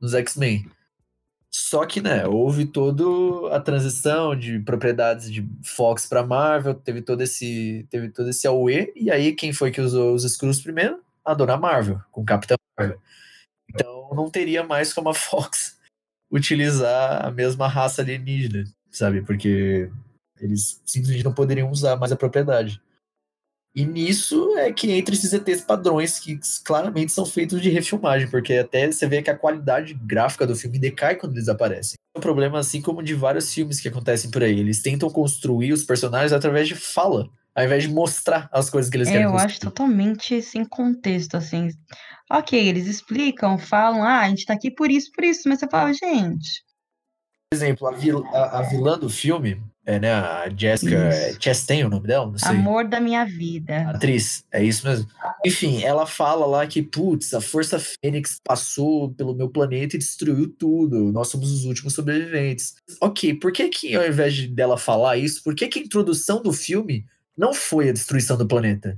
[0.00, 0.64] nos X-Men.
[1.52, 7.22] Só que, né, houve toda a transição de propriedades de Fox para Marvel, teve todo
[7.22, 11.02] esse teve todo esse AUE, e aí quem foi que usou os Skrulls primeiro?
[11.24, 13.00] A dona Marvel, com Capitão Marvel.
[13.68, 15.76] Então não teria mais como a Fox
[16.30, 19.20] utilizar a mesma raça alienígena, sabe?
[19.20, 19.90] Porque
[20.38, 22.80] eles simplesmente não poderiam usar mais a propriedade.
[23.74, 28.54] E nisso é que entra esses ETs padrões que claramente são feitos de refilmagem, porque
[28.54, 31.94] até você vê que a qualidade gráfica do filme decai quando eles aparecem.
[32.14, 34.58] É um problema assim como de vários filmes que acontecem por aí.
[34.58, 38.96] Eles tentam construir os personagens através de fala, ao invés de mostrar as coisas que
[38.96, 39.52] eles É, querem eu construir.
[39.52, 41.68] acho totalmente sem contexto, assim.
[42.28, 45.68] Ok, eles explicam, falam, ah, a gente tá aqui por isso, por isso, mas você
[45.68, 46.64] fala, gente,
[47.52, 51.38] Por exemplo, a, vil- a- a vilã do filme, é, né, a Jessica Isso.
[51.40, 52.26] Chastain, o nome dela?
[52.26, 52.50] Não sei.
[52.50, 53.90] amor da minha vida.
[53.90, 55.08] Atriz, é isso mesmo.
[55.44, 60.48] Enfim, ela fala lá que, putz, a Força Fênix passou pelo meu planeta e destruiu
[60.48, 61.10] tudo.
[61.10, 62.76] Nós somos os últimos sobreviventes.
[63.00, 66.40] Ok, por que que ao invés de dela falar isso, por que que a introdução
[66.40, 67.04] do filme
[67.36, 68.96] não foi a destruição do planeta?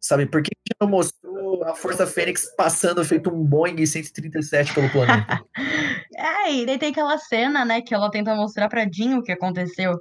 [0.00, 1.33] Sabe, por que que não mostrou
[1.64, 5.44] a Força Fênix passando feito um Boeing 137 pelo planeta?
[6.16, 9.32] É, e daí tem aquela cena, né, que ela tenta mostrar pra Jean o que
[9.32, 9.98] aconteceu.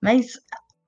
[0.00, 0.34] Mas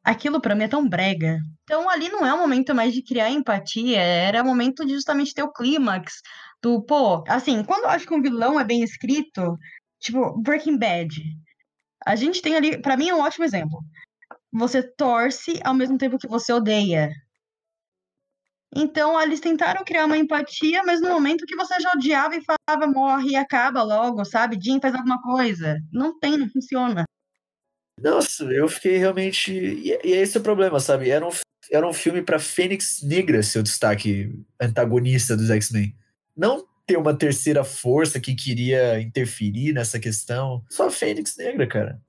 [0.05, 1.39] aquilo pra mim é tão brega.
[1.65, 5.35] Então ali não é o momento mais de criar empatia, era o momento de justamente
[5.35, 6.21] ter o clímax
[6.63, 9.59] do, pô, assim, quando eu acho que um vilão é bem escrito,
[9.99, 11.21] tipo, Breaking Bad.
[12.07, 13.81] A gente tem ali, pra mim é um ótimo exemplo.
[14.53, 17.11] Você torce ao mesmo tempo que você odeia.
[18.75, 22.87] Então, eles tentaram criar uma empatia, mas no momento que você já odiava e falava,
[22.87, 24.59] morre e acaba logo, sabe?
[24.63, 25.79] Jim faz alguma coisa.
[25.93, 27.05] Não tem, não funciona.
[28.01, 29.53] Nossa, eu fiquei realmente.
[29.53, 31.11] E, e é esse o problema, sabe?
[31.11, 31.31] Era um,
[31.71, 35.95] era um filme pra Fênix Negra ser o destaque antagonista dos X-Men.
[36.37, 40.65] Não ter uma terceira força que queria interferir nessa questão.
[40.71, 42.01] Só Fênix Negra, cara.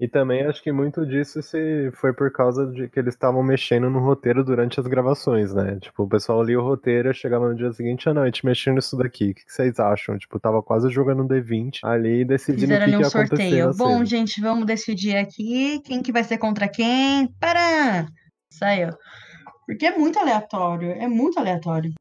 [0.00, 3.88] E também acho que muito disso se foi por causa de que eles estavam mexendo
[3.88, 5.78] no roteiro durante as gravações, né?
[5.80, 8.44] Tipo, o pessoal lia o roteiro e chegava no dia seguinte, ah não, a gente
[8.44, 10.18] mexendo nisso daqui, o que, que vocês acham?
[10.18, 13.66] Tipo, tava quase jogando um D20 ali e decidindo Fizeram o que, ia acontecer sorteio.
[13.66, 17.28] na Bom, gente, vamos decidir aqui quem que vai ser contra quem.
[17.38, 18.06] Para!
[18.50, 18.90] Saiu.
[19.66, 21.92] Porque é muito aleatório, é muito aleatório.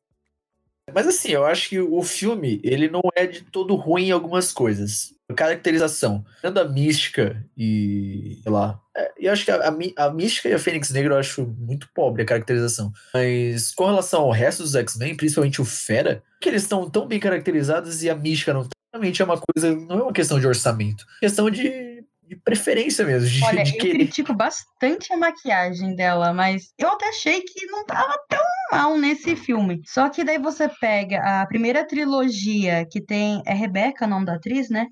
[0.93, 4.51] Mas assim, eu acho que o filme, ele não é de todo ruim em algumas
[4.51, 5.13] coisas.
[5.29, 10.13] A caracterização, tanto a mística e, sei lá, é, eu acho que a, a, a
[10.13, 12.91] mística e a Fênix Negra eu acho muito pobre a caracterização.
[13.13, 17.19] Mas com relação ao resto dos X-Men, principalmente o Fera, que eles estão tão bem
[17.19, 20.45] caracterizados e a mística não tá, realmente é uma coisa, não é uma questão de
[20.45, 21.92] orçamento, é questão de,
[22.27, 23.93] de preferência mesmo, de, Olha, de eu querer.
[23.99, 29.35] critico bastante a maquiagem dela, mas eu até achei que não tava tão mal nesse
[29.35, 29.81] filme.
[29.85, 33.41] Só que daí você pega a primeira trilogia que tem.
[33.45, 34.87] É Rebeca o nome da atriz, né?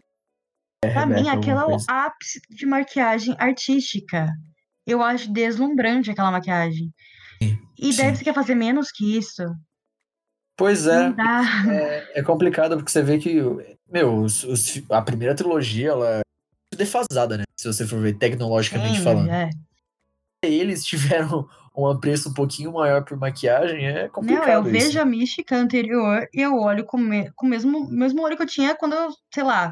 [0.82, 4.28] Pra mim, Rebeca, aquela é o ápice de maquiagem artística.
[4.86, 6.92] Eu acho deslumbrante aquela maquiagem.
[7.78, 8.14] E sim.
[8.16, 9.44] você quer fazer menos que isso?
[10.58, 11.14] Pois é,
[11.70, 13.38] é, é complicado porque você vê que,
[13.90, 16.22] meu, os- os a primeira trilogia, ela é
[16.84, 17.44] defasada, né?
[17.60, 19.30] Se você for ver tecnologicamente falando.
[19.30, 19.50] é.
[20.44, 24.72] Eles tiveram um apreço um pouquinho maior por maquiagem, é Não, complicado eu isso.
[24.88, 28.44] vejo a mística anterior e eu olho com, me- com o mesmo, mesmo olho que
[28.44, 29.72] eu tinha quando eu, sei lá,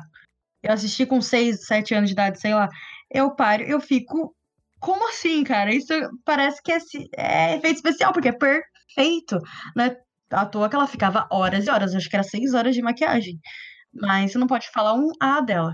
[0.64, 2.70] eu assisti com 6, 7 anos de idade, sei lá.
[3.10, 4.34] Eu paro, eu fico.
[4.80, 5.74] Como assim, cara?
[5.74, 5.92] Isso
[6.24, 6.78] parece que é,
[7.18, 9.38] é efeito especial, porque é perfeito.
[9.76, 9.98] Não é
[10.32, 13.38] à toa que ela ficava horas e horas, acho que era 6 horas de maquiagem.
[13.94, 15.74] Mas você não pode falar um A dela.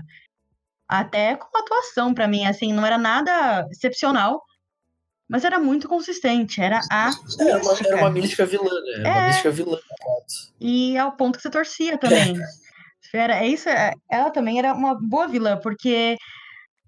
[0.88, 4.42] Até com atuação, pra mim, assim, não era nada excepcional,
[5.28, 6.60] mas era muito consistente.
[6.60, 8.46] Era a Era uma, era uma mística.
[8.46, 8.92] vilã, né?
[9.00, 9.26] Era uma É.
[9.26, 9.78] mística vilã.
[10.60, 12.34] E ao ponto que você torcia também.
[13.12, 16.16] Era, é isso, é- ela também era uma boa vilã, porque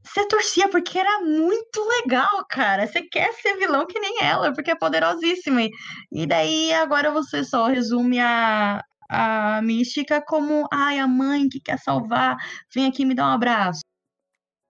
[0.04, 2.86] você torcia porque era muito legal, cara.
[2.86, 5.62] Você quer ser vilão que nem ela, porque é poderosíssima.
[5.62, 5.70] E,
[6.12, 11.78] e daí agora você só resume a, a mística como, ai, a mãe que quer
[11.78, 12.36] salvar,
[12.74, 13.80] vem aqui me dar um abraço.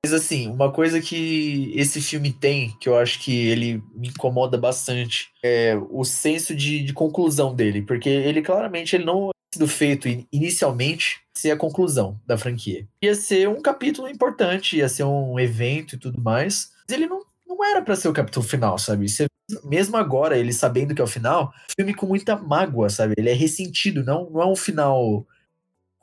[0.04, 4.56] Mas assim, uma coisa que esse filme tem, que eu acho que ele me incomoda
[4.56, 7.82] bastante, é o senso de, de conclusão dele.
[7.82, 12.86] Porque ele claramente ele não é sido feito in- inicialmente ser a conclusão da franquia.
[13.02, 16.70] Ia ser um capítulo importante, ia ser um evento e tudo mais.
[16.88, 19.08] Mas ele não, não era pra ser o capítulo final, sabe?
[19.08, 19.26] Você-
[19.64, 23.14] mesmo agora, ele sabendo que é o final, filme com muita mágoa, sabe?
[23.16, 25.26] Ele é ressentido, não, não é um final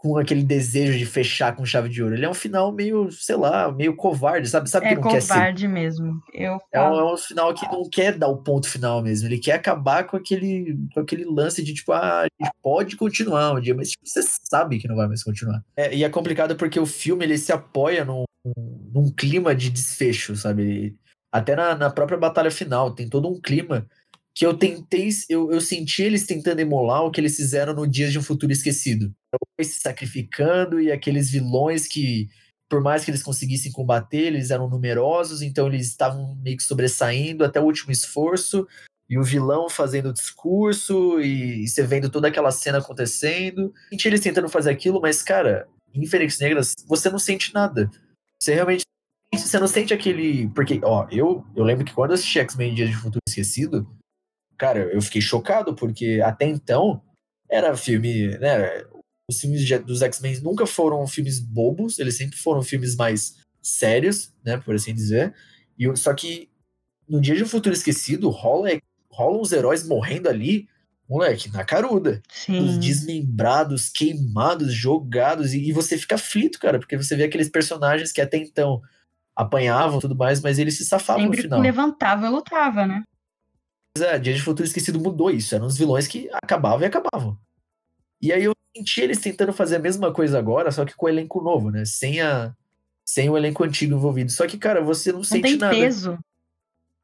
[0.05, 2.13] com aquele desejo de fechar com chave de ouro.
[2.13, 4.69] Ele é um final meio, sei lá, meio covarde, sabe?
[4.69, 5.33] Sabe é que não quer ser.
[5.33, 6.21] É covarde mesmo.
[6.31, 9.27] Eu é um, é um, final que não quer dar o ponto final mesmo.
[9.27, 13.55] Ele quer acabar com aquele, com aquele lance de tipo, ah, a gente pode continuar
[13.55, 15.63] um dia, mas tipo, você sabe que não vai mais continuar.
[15.75, 18.25] É, e é complicado porque o filme ele se apoia num,
[18.93, 20.95] num clima de desfecho, sabe?
[21.31, 23.87] Até na, na própria batalha final tem todo um clima
[24.35, 28.11] que eu tentei, eu, eu senti eles tentando emular o que eles fizeram no Dias
[28.11, 29.13] de um Futuro Esquecido.
[29.61, 32.29] Se sacrificando e aqueles vilões que,
[32.69, 37.43] por mais que eles conseguissem combater, eles eram numerosos, então eles estavam meio que sobressaindo
[37.43, 38.67] até o último esforço,
[39.09, 43.73] e o vilão fazendo o discurso, e, e você vendo toda aquela cena acontecendo.
[43.89, 47.89] Senti eles tentando fazer aquilo, mas, cara, em Fênix Negras, você não sente nada.
[48.41, 48.83] Você realmente
[49.33, 50.49] você não sente aquele.
[50.49, 53.87] Porque, ó, eu, eu lembro que quando eu assisti X-Men Dias de Futuro Esquecido,
[54.57, 57.01] cara, eu fiquei chocado, porque até então
[57.49, 58.83] era filme, né?
[59.29, 64.31] Os filmes de, dos X-Men nunca foram filmes bobos, eles sempre foram filmes mais sérios,
[64.43, 64.57] né?
[64.57, 65.33] Por assim dizer.
[65.77, 66.49] E, só que
[67.07, 68.69] no Dia de um Futuro Esquecido rola,
[69.11, 70.67] rola uns heróis morrendo ali,
[71.09, 72.21] moleque, na caruda.
[72.31, 72.59] Sim.
[72.59, 78.11] Os desmembrados, queimados, jogados, e, e você fica aflito, cara, porque você vê aqueles personagens
[78.11, 78.81] que até então
[79.35, 81.59] apanhavam tudo mais, mas eles se safavam Sempre no final.
[81.61, 83.03] levantava e lutava, né?
[83.97, 85.53] é, Dia de Futuro Esquecido mudou isso.
[85.55, 87.37] Eram os vilões que acabavam e acabavam.
[88.21, 91.09] E aí eu senti eles tentando fazer a mesma coisa agora, só que com o
[91.09, 91.85] elenco novo, né?
[91.85, 92.53] Sem, a,
[93.05, 94.31] sem o elenco antigo envolvido.
[94.31, 95.73] Só que, cara, você não, não sente tem nada.
[95.73, 96.19] peso.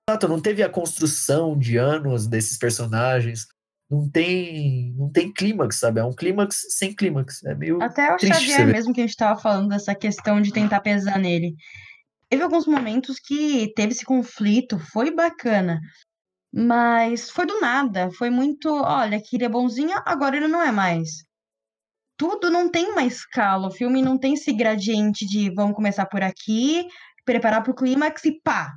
[0.09, 3.47] Exato, não teve a construção de anos desses personagens.
[3.89, 5.99] Não tem, não tem clímax, sabe?
[5.99, 7.43] É um clímax sem clímax.
[7.43, 10.79] É meio Até o Xavier mesmo que a gente tava falando dessa questão de tentar
[10.81, 11.55] pesar nele.
[12.29, 15.79] Teve alguns momentos que teve esse conflito, foi bacana.
[16.53, 21.25] Mas foi do nada, foi muito, olha, queria bonzinha, agora ele não é mais.
[22.21, 26.21] Tudo não tem uma escala, o filme não tem esse gradiente de vamos começar por
[26.21, 26.87] aqui,
[27.25, 28.75] preparar pro clímax e pá.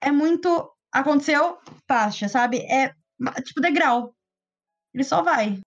[0.00, 2.58] É muito, aconteceu, passa, sabe?
[2.58, 2.94] É
[3.42, 4.14] tipo degrau.
[4.94, 5.58] Ele só vai.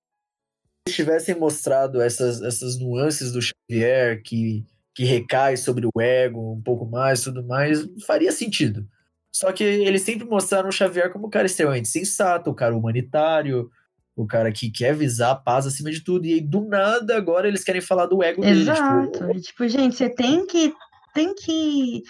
[0.87, 6.61] Se tivessem mostrado essas, essas nuances do Xavier que, que recai sobre o ego um
[6.61, 8.87] pouco mais, tudo mais, faria sentido.
[9.35, 13.69] Só que eles sempre mostraram o Xavier como um cara extremamente sensato, o cara humanitário,
[14.15, 16.25] o cara que quer visar a paz acima de tudo.
[16.25, 18.59] E aí, do nada, agora eles querem falar do ego dele.
[18.59, 19.11] Tipo, Exato.
[19.11, 20.73] Tipo, tipo gente, você tem que.
[21.13, 22.01] Tem que.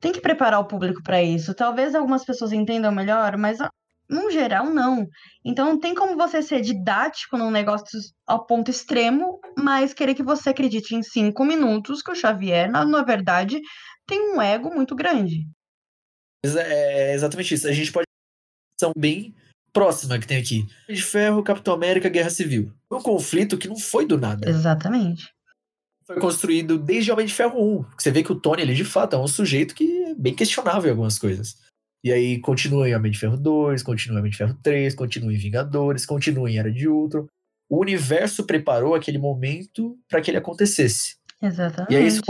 [0.00, 1.54] Tem que preparar o público para isso.
[1.54, 3.58] Talvez algumas pessoas entendam melhor, mas
[4.08, 5.08] no geral, não.
[5.44, 10.50] Então, tem como você ser didático num negócio ao ponto extremo, mas querer que você
[10.50, 13.60] acredite em cinco minutos que o Xavier, na, na verdade,
[14.06, 15.48] tem um ego muito grande.
[16.44, 17.66] É, é exatamente isso.
[17.66, 18.06] A gente pode
[18.78, 19.34] são bem
[19.76, 20.66] próxima que tem aqui.
[20.88, 22.72] De Ferro, Capitão América, Guerra Civil.
[22.88, 24.48] Foi um conflito que não foi do nada.
[24.48, 25.28] Exatamente.
[26.06, 27.84] Foi construído desde Homem de Ferro 1.
[27.98, 30.88] Você vê que o Tony, ele de fato é um sujeito que é bem questionável
[30.88, 31.58] em algumas coisas.
[32.02, 35.34] E aí continua em Homem de Ferro 2, continua em Homem de Ferro 3, continua
[35.34, 37.26] em Vingadores, continua em Era de Ultron.
[37.68, 41.16] O universo preparou aquele momento para que ele acontecesse.
[41.42, 41.92] Exatamente.
[41.92, 42.22] E aí isso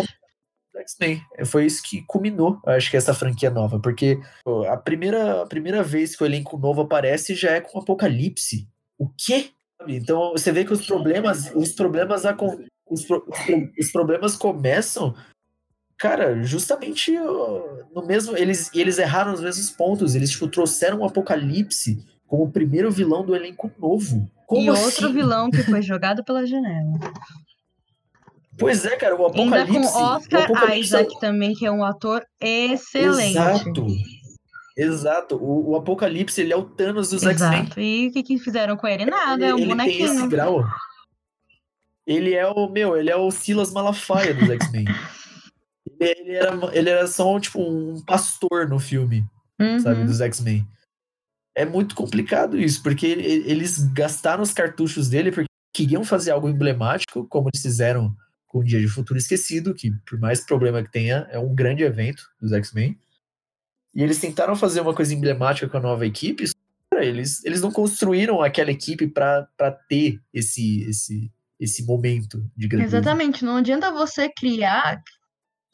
[0.86, 1.22] X-Men.
[1.44, 4.20] Foi isso que culminou, acho que essa franquia nova, porque
[4.68, 8.68] a primeira, a primeira vez que o elenco novo aparece já é com o Apocalipse.
[8.98, 9.50] O quê?
[9.86, 12.22] Então você vê que os problemas, os problemas
[12.88, 13.06] os,
[13.78, 15.14] os problemas começam,
[15.98, 22.04] cara, justamente no mesmo eles eles erraram os mesmos pontos, eles tipo, trouxeram o Apocalipse
[22.26, 24.28] como o primeiro vilão do elenco novo.
[24.46, 24.84] Como e assim?
[24.84, 26.98] outro vilão que foi jogado pela janela.
[28.58, 29.76] Pois é, cara, o Apocalipse.
[29.76, 30.80] Ainda com Oscar Apocalipse...
[30.80, 33.36] Isaac também, que é um ator excelente.
[33.36, 33.86] Exato.
[34.76, 35.36] Exato.
[35.36, 37.62] O, o Apocalipse, ele é o Thanos dos X-Men.
[37.62, 37.80] Exato.
[37.80, 39.06] E o que, que fizeram com ele?
[39.06, 40.08] Nada, é um ele bonequinho.
[40.08, 40.64] Tem esse grau.
[42.06, 44.84] Ele é o, meu, ele é o Silas Malafaia dos X-Men.
[45.98, 49.24] ele, ele, era, ele era só, tipo, um pastor no filme,
[49.60, 49.80] uhum.
[49.80, 50.66] sabe, dos X-Men.
[51.54, 57.26] É muito complicado isso, porque eles gastaram os cartuchos dele porque queriam fazer algo emblemático,
[57.28, 58.14] como eles fizeram
[58.46, 61.82] com o Dia de Futuro Esquecido, que por mais problema que tenha, é um grande
[61.82, 62.98] evento dos X-Men.
[63.94, 66.44] E eles tentaram fazer uma coisa emblemática com a nova equipe,
[66.92, 69.46] eles, eles não construíram aquela equipe para
[69.88, 72.98] ter esse, esse, esse momento de grandeza.
[72.98, 75.02] Exatamente, não adianta você criar,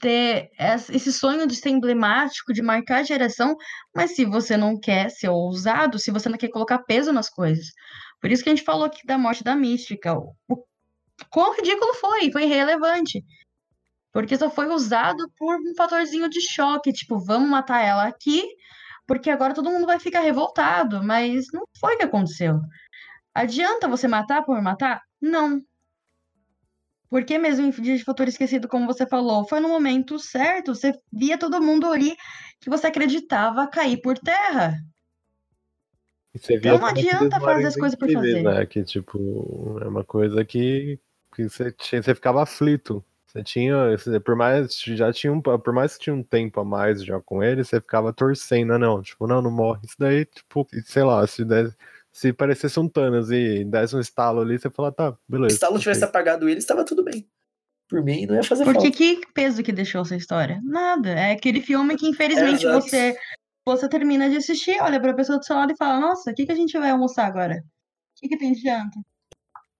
[0.00, 0.50] ter
[0.90, 3.56] esse sonho de ser emblemático, de marcar a geração,
[3.94, 7.66] mas se você não quer ser ousado, se você não quer colocar peso nas coisas.
[8.20, 10.14] Por isso que a gente falou aqui da morte da mística.
[10.14, 10.64] O
[11.30, 13.24] quão ridículo foi, foi irrelevante.
[14.12, 18.44] Porque só foi usado por um fatorzinho de choque, tipo, vamos matar ela aqui,
[19.06, 22.60] porque agora todo mundo vai ficar revoltado, mas não foi o que aconteceu.
[23.34, 25.00] Adianta você matar por matar?
[25.20, 25.62] Não.
[27.08, 30.74] Porque mesmo em Dia de Futuro Esquecido, como você falou, foi no momento certo.
[30.74, 32.16] Você via todo mundo ali
[32.58, 34.78] que você acreditava cair por terra.
[36.34, 38.42] então não adianta fazer as coisas por fazer.
[38.42, 38.64] Né?
[38.64, 40.98] Que, tipo, é uma coisa que,
[41.34, 43.04] que você, tinha, você ficava aflito.
[43.26, 43.74] Você tinha,
[44.24, 47.42] por mais, já tinha um, por mais que tinha um tempo a mais já com
[47.42, 49.80] ele, você ficava torcendo, não, tipo, não, não morre.
[49.84, 51.74] Isso daí, tipo, sei lá, se desse,
[52.12, 55.48] se parecesse um Thanos e desse um estalo ali, você fala, tá, beleza.
[55.48, 57.26] Se o estalo tivesse apagado ele, estava tudo bem.
[57.88, 58.96] Por mim, não ia fazer Porque falta.
[58.96, 60.60] que peso que deixou essa história?
[60.62, 61.10] Nada.
[61.10, 63.16] É aquele filme que, infelizmente, é, você
[63.64, 66.44] você termina de assistir, olha pra pessoa do seu lado e fala, nossa, o que,
[66.44, 67.54] que a gente vai almoçar agora?
[67.54, 68.98] O que, que tem de janta?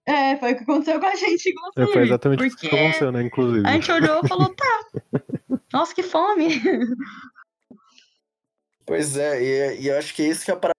[0.07, 1.83] É, foi o que aconteceu com a gente, inclusive.
[1.83, 3.67] É, foi exatamente o que aconteceu, né, inclusive.
[3.67, 4.87] A gente olhou e falou, tá.
[5.73, 6.61] Nossa, que fome.
[8.85, 10.73] Pois é, e, e eu acho que é isso que é a parada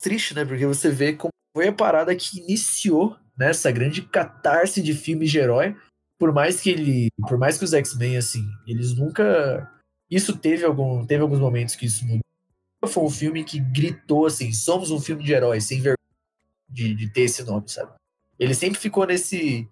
[0.00, 0.44] triste, né?
[0.44, 5.30] Porque você vê como foi a parada que iniciou né, essa grande catarse de filmes
[5.30, 5.76] de herói.
[6.18, 7.08] Por mais que ele.
[7.28, 9.70] Por mais que os X-Men, assim, eles nunca.
[10.10, 11.04] Isso teve algum.
[11.06, 12.20] Teve alguns momentos que isso mudou.
[12.86, 15.96] Foi um filme que gritou assim: somos um filme de herói, sem vergonha
[16.68, 17.92] de, de ter esse nome, sabe?
[18.40, 19.68] Ele sempre ficou nesse,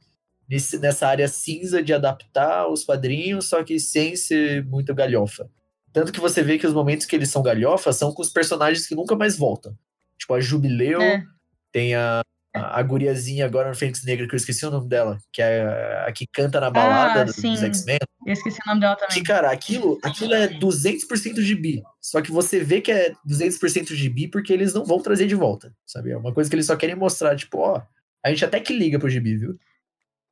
[0.47, 5.51] nesse, nessa área cinza de adaptar os quadrinhos, só que sem ser muito galhofa.
[5.91, 8.87] Tanto que você vê que os momentos que eles são galhofa são com os personagens
[8.87, 9.75] que nunca mais voltam.
[10.19, 11.25] Tipo, a Jubileu, é.
[11.73, 12.21] tem a,
[12.55, 15.63] a, a guriazinha agora no Fênix Negra, que eu esqueci o nome dela, que é
[15.63, 17.99] a, a que canta na balada ah, do, dos X-Men.
[18.27, 19.17] Eu esqueci o nome dela também.
[19.17, 21.83] Que, cara, aquilo, aquilo é 200% de bi.
[22.03, 25.35] Só que você vê que é 200% de bi porque eles não vão trazer de
[25.35, 26.11] volta, sabe?
[26.11, 27.81] É uma coisa que eles só querem mostrar, tipo, ó,
[28.25, 29.59] a gente até que liga pro gibi, viu?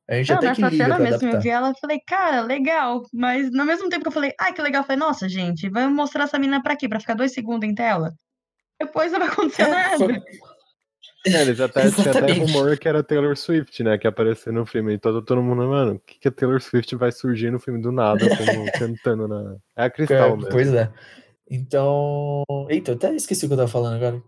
[0.09, 1.35] A gente não, até que liga cena mesmo, adaptar.
[1.35, 3.03] eu vi ela e falei, cara, legal.
[3.13, 5.87] Mas no mesmo tempo que eu falei, ai, que legal, eu falei, nossa, gente, vai
[5.87, 6.87] mostrar essa menina pra quê?
[6.87, 8.13] Pra ficar dois segundos em tela?
[8.79, 9.97] Depois não vai acontecer é, nada.
[9.97, 10.21] Foi...
[11.25, 13.97] É, eles até, tinha até rumor que era Taylor Swift, né?
[13.97, 14.93] Que apareceu no filme.
[14.93, 17.81] E todo, todo mundo, mano, o que, que a Taylor Swift vai surgir no filme
[17.81, 19.57] do nada, como cantando na.
[19.75, 20.49] É a Cristal é, mesmo.
[20.49, 20.89] Pois é.
[21.49, 22.43] Então.
[22.69, 24.21] Eita, eu até esqueci o que eu tava falando agora.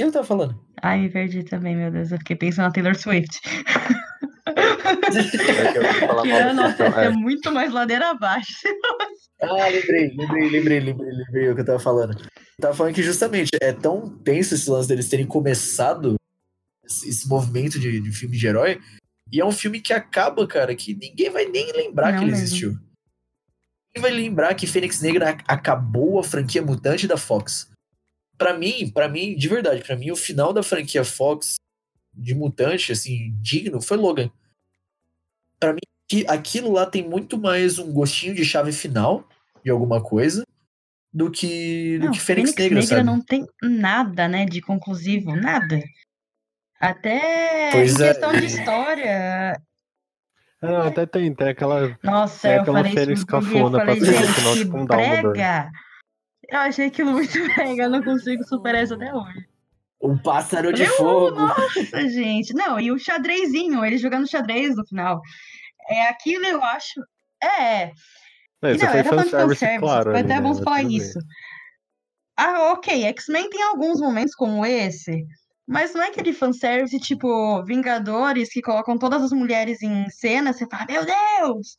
[0.00, 0.58] O que eu tava falando?
[0.82, 2.10] Ai, me perdi também, meu Deus.
[2.10, 3.38] Eu fiquei pensando na Taylor Swift.
[6.24, 7.06] é, nossa, é.
[7.06, 8.52] é muito mais ladeira abaixo.
[9.42, 12.12] ah, lembrei, lembrei, lembrei, lembrei, lembrei o que eu tava falando.
[12.18, 16.16] Eu tava falando que justamente é tão tenso esse lance deles terem começado
[16.84, 18.80] esse movimento de, de filme de herói.
[19.32, 22.30] E é um filme que acaba, cara, que ninguém vai nem lembrar Não que ele
[22.32, 22.44] mesmo.
[22.46, 22.70] existiu.
[22.70, 27.69] Ninguém vai lembrar que Fênix Negra acabou a franquia mutante da Fox.
[28.40, 31.56] Para mim, para mim, de verdade, para mim o final da franquia Fox
[32.14, 34.30] de mutante assim, digno foi Logan.
[35.58, 39.28] Para mim, aquilo lá tem muito mais um gostinho de chave final
[39.62, 40.42] de alguma coisa
[41.12, 45.36] do que do não, que Fênix, Fênix Negra, Negra não tem nada, né, de conclusivo,
[45.36, 45.78] nada.
[46.80, 48.08] Até pois em é.
[48.08, 49.62] questão de história.
[50.62, 51.94] Não, até tem, tem aquela.
[52.02, 54.86] Nossa, tem eu aquela falei Fênix isso cafona eu falei, pra ser final tipo um
[54.86, 55.38] Dumbledore.
[56.50, 59.46] Eu achei aquilo muito eu não consigo superar isso até hoje.
[60.02, 61.36] Um pássaro de Meu, fogo.
[61.36, 62.54] Nossa, gente.
[62.54, 65.20] Não, e o xadrezinho, ele jogando xadrez no final.
[65.88, 67.00] É aquilo, eu acho.
[67.42, 67.82] É.
[68.62, 69.80] É, não, foi era falando fanservice, fanservice.
[69.80, 70.10] claro.
[70.10, 70.40] Foi até né?
[70.40, 70.96] bom você falar bem.
[70.96, 71.18] isso.
[72.36, 73.04] Ah, ok.
[73.04, 75.24] X-Men tem alguns momentos como esse,
[75.68, 80.66] mas não é aquele fanservice tipo Vingadores que colocam todas as mulheres em cena, você
[80.66, 81.76] fala, meu Deus!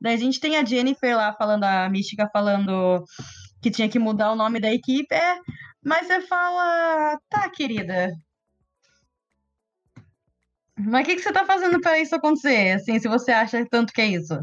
[0.00, 3.04] Daí a gente tem a Jennifer lá falando, a Mística falando
[3.60, 5.38] que tinha que mudar o nome da equipe, é,
[5.84, 8.12] mas você fala, tá, querida.
[10.78, 12.72] Mas o que, que você tá fazendo pra isso acontecer?
[12.72, 14.34] Assim, se você acha tanto que é isso?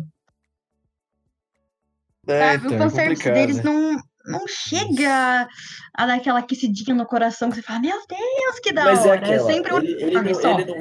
[2.27, 2.57] É, Sabe?
[2.57, 3.33] então, o é fanservice complicado.
[3.33, 5.47] deles não, não chega
[5.93, 9.09] a dar aquela aquecidinha no coração que você fala, meu Deus, que da Mas é
[9.09, 9.27] hora.
[9.27, 10.79] É, aquela, sempre um ele, ele, não, ele, não,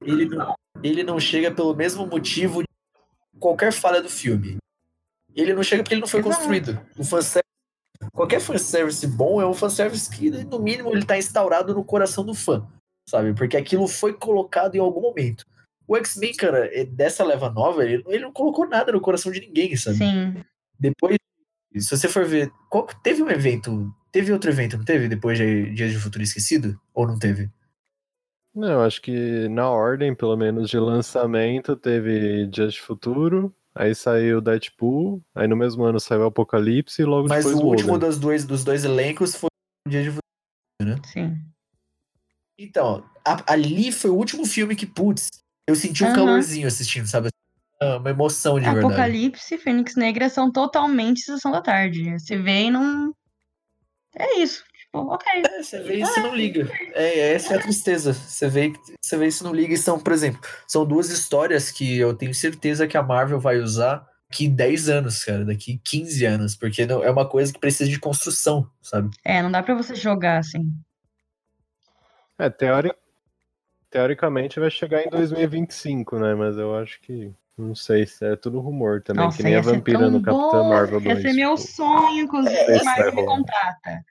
[0.00, 2.68] ele, não, ele não chega pelo mesmo motivo de
[3.38, 4.56] qualquer falha do filme.
[5.34, 6.36] Ele não chega porque ele não foi Exato.
[6.36, 6.80] construído.
[6.96, 7.47] O fanservice,
[8.12, 12.34] qualquer fanservice bom é um fanservice que, no mínimo, ele tá instaurado no coração do
[12.34, 12.66] fã,
[13.08, 13.34] sabe?
[13.34, 15.44] Porque aquilo foi colocado em algum momento.
[15.86, 19.40] O X-Men, cara, é- dessa leva nova, ele, ele não colocou nada no coração de
[19.40, 19.96] ninguém, sabe?
[19.96, 20.34] Sim.
[20.78, 21.16] Depois,
[21.74, 25.08] se você for ver, qual, teve um evento, teve outro evento, não teve?
[25.08, 26.78] Depois de Dias de Futuro Esquecido?
[26.94, 27.50] Ou não teve?
[28.54, 33.94] Não, eu acho que na ordem, pelo menos, de lançamento, teve Dias de Futuro, aí
[33.94, 38.18] saiu Deadpool, aí no mesmo ano saiu Apocalipse e logo Mas depois o último dos
[38.18, 39.48] dois, dos dois elencos foi
[39.86, 41.06] o Dias de Futuro.
[41.06, 41.40] Sim.
[42.58, 45.28] Então, a- ali foi o último filme que, putz,
[45.68, 47.28] eu senti um calorzinho assistindo, sabe?
[47.80, 48.86] Uma emoção de verdade.
[48.86, 52.18] Apocalipse e Fênix Negra são totalmente Sessão da Tarde.
[52.18, 53.14] Você vê e não.
[54.16, 54.64] É isso.
[54.98, 55.42] Tipo, ok.
[55.44, 56.68] É, você vê isso e não liga.
[56.94, 58.12] É, essa é a tristeza.
[58.12, 59.74] Você vê, você vê isso e não liga.
[59.74, 63.58] E são, por exemplo, são duas histórias que eu tenho certeza que a Marvel vai
[63.58, 67.88] usar daqui 10 anos, cara, daqui 15 anos, porque não, é uma coisa que precisa
[67.88, 69.10] de construção, sabe?
[69.24, 70.70] É, não dá pra você jogar assim.
[72.38, 72.92] É, teori...
[73.90, 76.34] teoricamente vai chegar em 2025, né?
[76.34, 77.32] Mas eu acho que.
[77.56, 80.62] Não sei se é tudo rumor também, Nossa, que nem a ser vampira no Capitão
[80.62, 81.18] bom, Marvel 2.
[81.18, 81.68] Ia ser meu tipo.
[81.72, 84.04] sonho, inclusive, É, esse Marvel me contrata.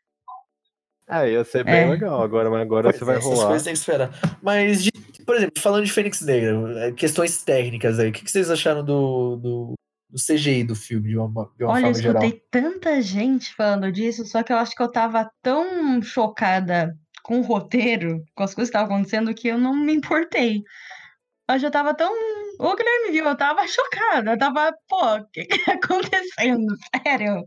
[1.09, 1.89] É, ia ser bem É.
[1.89, 3.47] legal agora, mas agora Pois você vai é, essas rolar.
[3.47, 4.11] coisas tem que esperar.
[4.41, 4.91] Mas, de-
[5.25, 8.83] por exemplo, falando de Fênix Negra, é, questões técnicas aí, o que que vocês acharam
[8.83, 9.73] do, do,
[10.09, 12.23] do CGI do filme, de uma, de uma Olha, eu forma geral?
[12.23, 16.93] escutei tanta gente falando disso, só que eu acho que eu tava tão chocada
[17.23, 20.61] com o roteiro, com as coisas que estavam acontecendo, que eu não me importei.
[21.49, 22.11] Eu já tava tão.
[22.59, 24.31] O Guilherme viu, eu tava chocada.
[24.31, 26.75] Eu tava, pô, o que que tá acontecendo?
[27.05, 27.43] Sério?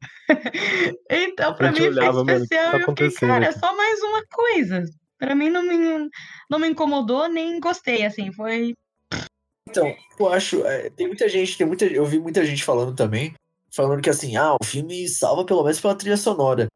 [1.10, 2.70] Então, pra A gente mim foi olhava, mano, o que especial.
[2.72, 4.84] tá e eu fiquei, cara, é só mais uma coisa.
[5.18, 6.08] Pra mim não me,
[6.50, 8.32] não me incomodou, nem gostei, assim.
[8.32, 8.74] Foi.
[9.68, 13.34] Então, eu acho, é, tem muita gente, tem muita, eu vi muita gente falando também,
[13.74, 16.66] falando que assim, ah, o filme salva pelo menos pela trilha sonora.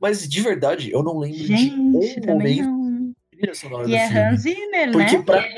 [0.00, 3.12] Mas de verdade, eu não lembro Gente, de um momento não.
[3.32, 4.20] trilha sonora E do é filme.
[4.22, 5.22] Hans Zimmer, Porque né?
[5.24, 5.48] pra.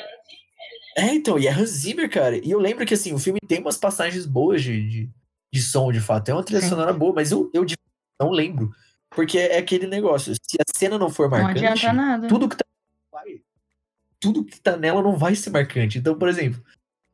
[0.97, 2.37] É, então, e é Hans Zimmer, cara.
[2.37, 5.11] E eu lembro que assim, o filme tem umas passagens boas de, de,
[5.53, 6.29] de som, de fato.
[6.29, 6.69] É uma trilha Sim.
[6.69, 7.65] sonora boa, mas eu, eu
[8.21, 8.71] não lembro.
[9.11, 10.35] Porque é aquele negócio.
[10.35, 12.29] Se a cena não for Não marcante, adianta nada.
[12.29, 12.65] tudo que tá
[14.21, 15.99] tudo que tá nela não vai ser marcante.
[15.99, 16.63] Então, por exemplo,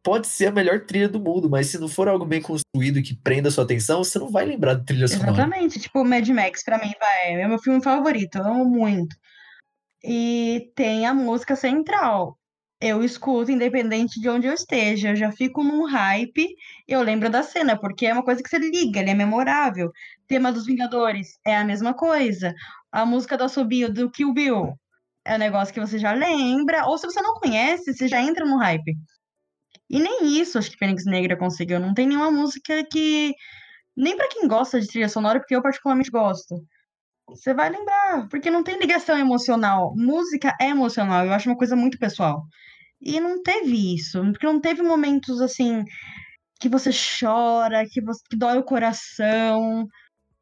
[0.03, 3.15] pode ser a melhor trilha do mundo, mas se não for algo bem construído que
[3.15, 5.31] prenda a sua atenção, você não vai lembrar da trilha sonora.
[5.31, 5.79] Exatamente.
[5.79, 8.39] Tipo, Mad Max, pra mim, vai, é meu filme favorito.
[8.39, 9.17] Eu amo muito.
[10.03, 12.37] E tem a música central.
[12.81, 15.11] Eu escuto, independente de onde eu esteja.
[15.11, 16.47] Eu já fico num hype.
[16.87, 19.91] Eu lembro da cena, porque é uma coisa que você liga, ele é memorável.
[20.27, 22.55] Tema dos Vingadores é a mesma coisa.
[22.93, 24.75] A música do Assobio do Kill Bill
[25.25, 26.87] é um negócio que você já lembra.
[26.87, 28.97] Ou se você não conhece, você já entra no hype.
[29.89, 31.81] E nem isso acho que Fênix Negra conseguiu.
[31.81, 33.35] Não tem nenhuma música que.
[33.97, 36.57] Nem pra quem gosta de trilha sonora, porque eu particularmente gosto.
[37.29, 39.95] Você vai lembrar, porque não tem ligação emocional.
[39.97, 42.45] Música é emocional, eu acho uma coisa muito pessoal.
[43.01, 45.85] E não teve isso, porque não teve momentos assim
[46.61, 49.87] que você chora, que, você, que dói o coração.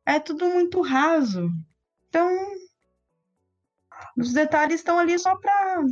[0.07, 1.49] É tudo muito raso.
[2.09, 2.29] Então,
[4.17, 5.83] os detalhes estão ali só pra.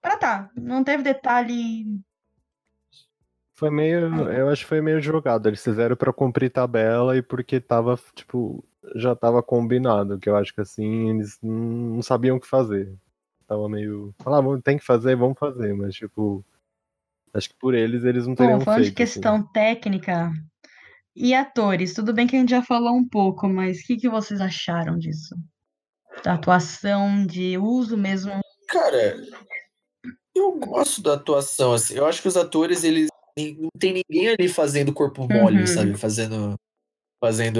[0.00, 0.50] pra tá.
[0.56, 1.86] Não teve detalhe.
[3.54, 4.30] Foi meio.
[4.30, 5.48] Eu acho que foi meio jogado.
[5.48, 8.64] Eles fizeram pra cumprir tabela e porque tava, tipo,
[8.96, 10.18] já tava combinado.
[10.18, 12.92] Que eu acho que assim, eles não sabiam o que fazer.
[13.46, 14.14] Tava meio.
[14.22, 15.74] Falavam, tem que fazer, vamos fazer.
[15.74, 16.44] Mas, tipo.
[17.34, 19.02] Acho que por eles, eles não teriam Bom, falando de feito.
[19.02, 19.12] assim.
[19.14, 20.30] questão técnica
[21.14, 24.08] e atores, tudo bem que a gente já falou um pouco, mas o que, que
[24.08, 25.34] vocês acharam disso?
[26.24, 28.32] Da atuação, de uso mesmo.
[28.68, 29.16] Cara,
[30.34, 31.94] eu gosto da atuação, assim.
[31.94, 33.08] Eu acho que os atores, eles.
[33.38, 35.66] Não tem ninguém ali fazendo corpo mole, Uhum.
[35.66, 35.96] sabe?
[35.98, 36.54] Fazendo.
[37.20, 37.58] Fazendo.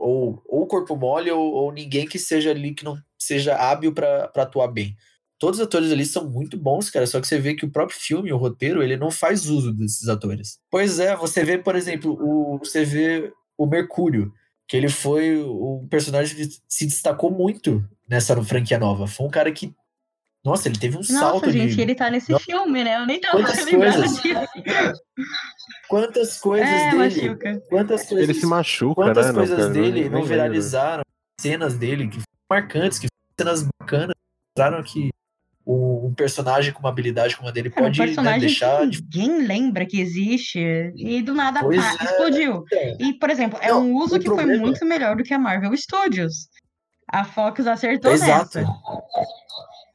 [0.00, 4.28] Ou, ou corpo mole, ou, ou ninguém que seja ali que não seja hábil pra
[4.28, 4.96] pra atuar bem.
[5.38, 7.06] Todos os atores ali são muito bons, cara.
[7.06, 10.08] Só que você vê que o próprio filme, o roteiro, ele não faz uso desses
[10.08, 10.58] atores.
[10.70, 14.32] Pois é, você vê, por exemplo, o, você vê o Mercúrio,
[14.66, 19.06] que ele foi o personagem que se destacou muito nessa franquia nova.
[19.06, 19.74] Foi um cara que.
[20.44, 21.80] Nossa, ele teve um salto Nossa, gente, de.
[21.80, 22.44] ele tá nesse Nossa.
[22.44, 22.96] filme, né?
[23.00, 24.22] Eu nem tava Quantas lembrando coisas.
[24.22, 25.00] disso.
[25.88, 26.96] Quantas coisas É, dele.
[27.28, 27.62] machuca.
[27.68, 28.28] Quantas coisas.
[28.28, 29.32] Ele se machuca, Quantas né?
[29.32, 29.70] coisas cara?
[29.70, 30.26] dele Nem não lembro.
[30.26, 31.02] viralizaram,
[31.40, 34.14] cenas dele que foram marcantes, que foram cenas bacanas,
[34.56, 35.10] mostraram que
[35.64, 38.86] o- um personagem com uma habilidade como a dele Era um pode né, deixar que
[38.88, 39.02] de.
[39.02, 40.58] ninguém lembra que existe
[40.94, 42.04] e do nada pá, é.
[42.04, 42.64] explodiu.
[42.70, 45.32] Então, E, por exemplo, é Não, um uso que foi problema- muito melhor do que
[45.32, 46.48] a Marvel Studios.
[47.10, 48.58] A Fox acertou Exato.
[48.58, 48.72] nessa.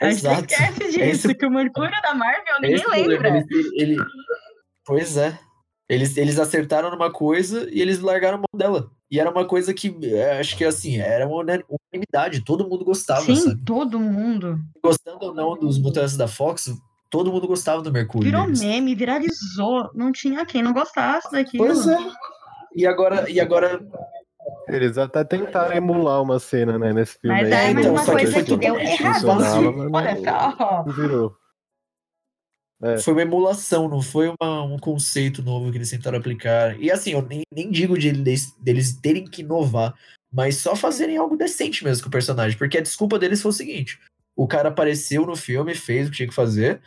[0.01, 0.45] A gente Exato.
[0.51, 3.29] esquece disso, Esse- que o Mercúrio da Marvel ninguém Esse problema, lembra.
[3.49, 3.97] Ele, ele-
[4.85, 5.37] Pois é.
[5.87, 8.91] Eles, eles acertaram numa coisa e eles largaram a mão dela.
[9.09, 12.85] E era uma coisa que, é, acho que assim, era uma una- unanimidade, todo mundo
[12.85, 13.63] gostava, Sim, sabe?
[13.65, 14.59] todo mundo.
[14.83, 16.71] Gostando ou não dos mutantes da Fox,
[17.09, 18.25] todo mundo gostava do Mercúrio.
[18.29, 18.61] Virou deles.
[18.61, 19.89] meme, viralizou.
[19.95, 21.65] Não tinha quem não gostasse daquilo.
[21.65, 21.97] Pois é.
[22.75, 23.81] E agora, e agora
[24.67, 27.41] Eles até tentaram emular uma cena, né, nesse filme.
[27.41, 29.25] Mas aí, é então, uma só que coisa foi que deu errado.
[29.27, 29.53] mas
[29.93, 30.83] Olha só.
[30.83, 31.35] virou.
[33.03, 36.79] Foi uma emulação, não foi uma- um conceito novo que eles tentaram aplicar.
[36.79, 39.93] E assim, eu nem, nem digo de eles, deles terem que inovar,
[40.31, 42.57] mas só fazerem algo decente mesmo com o personagem.
[42.57, 43.99] Porque a desculpa deles foi o seguinte:
[44.33, 46.81] o cara apareceu no filme, fez o que tinha que fazer.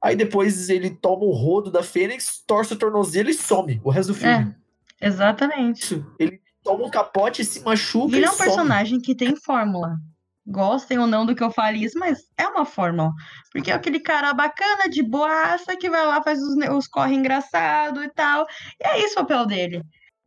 [0.00, 4.12] Aí depois ele toma o rodo da Fênix, torce o tornozelo e some o resto
[4.12, 4.54] do filme.
[5.00, 5.82] É, exatamente.
[5.84, 6.06] Isso.
[6.18, 8.14] Ele, toma um capote, se machuca.
[8.14, 8.44] E ele é um some.
[8.44, 9.96] personagem que tem fórmula.
[10.44, 13.10] Gostem ou não do que eu fale isso, mas é uma fórmula.
[13.52, 18.02] Porque é aquele cara bacana, de boaça, que vai lá, faz os, os corre engraçado
[18.02, 18.46] e tal.
[18.80, 19.82] E é isso o papel dele.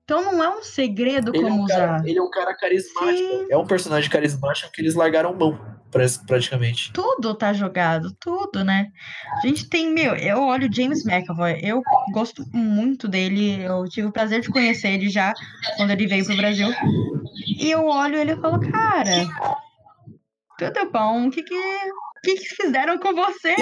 [0.10, 2.08] Então não é um segredo Ele é, como um cara, usar.
[2.08, 3.16] ele é um cara carismático.
[3.16, 3.48] Sim.
[3.52, 5.60] É um personagem carismático que eles largaram mão,
[5.92, 6.92] pra- praticamente.
[6.92, 8.88] Tudo tá jogado, tudo, né?
[9.44, 14.08] A gente tem, meu, eu olho o James McAvoy, eu gosto muito dele, eu tive
[14.08, 15.32] o prazer de conhecer ele já
[15.78, 16.70] quando ele veio pro Brasil.
[17.60, 19.28] E eu olho ele e falo, cara,
[20.58, 21.56] tudo bom, o que que,
[22.24, 23.54] que que fizeram com você?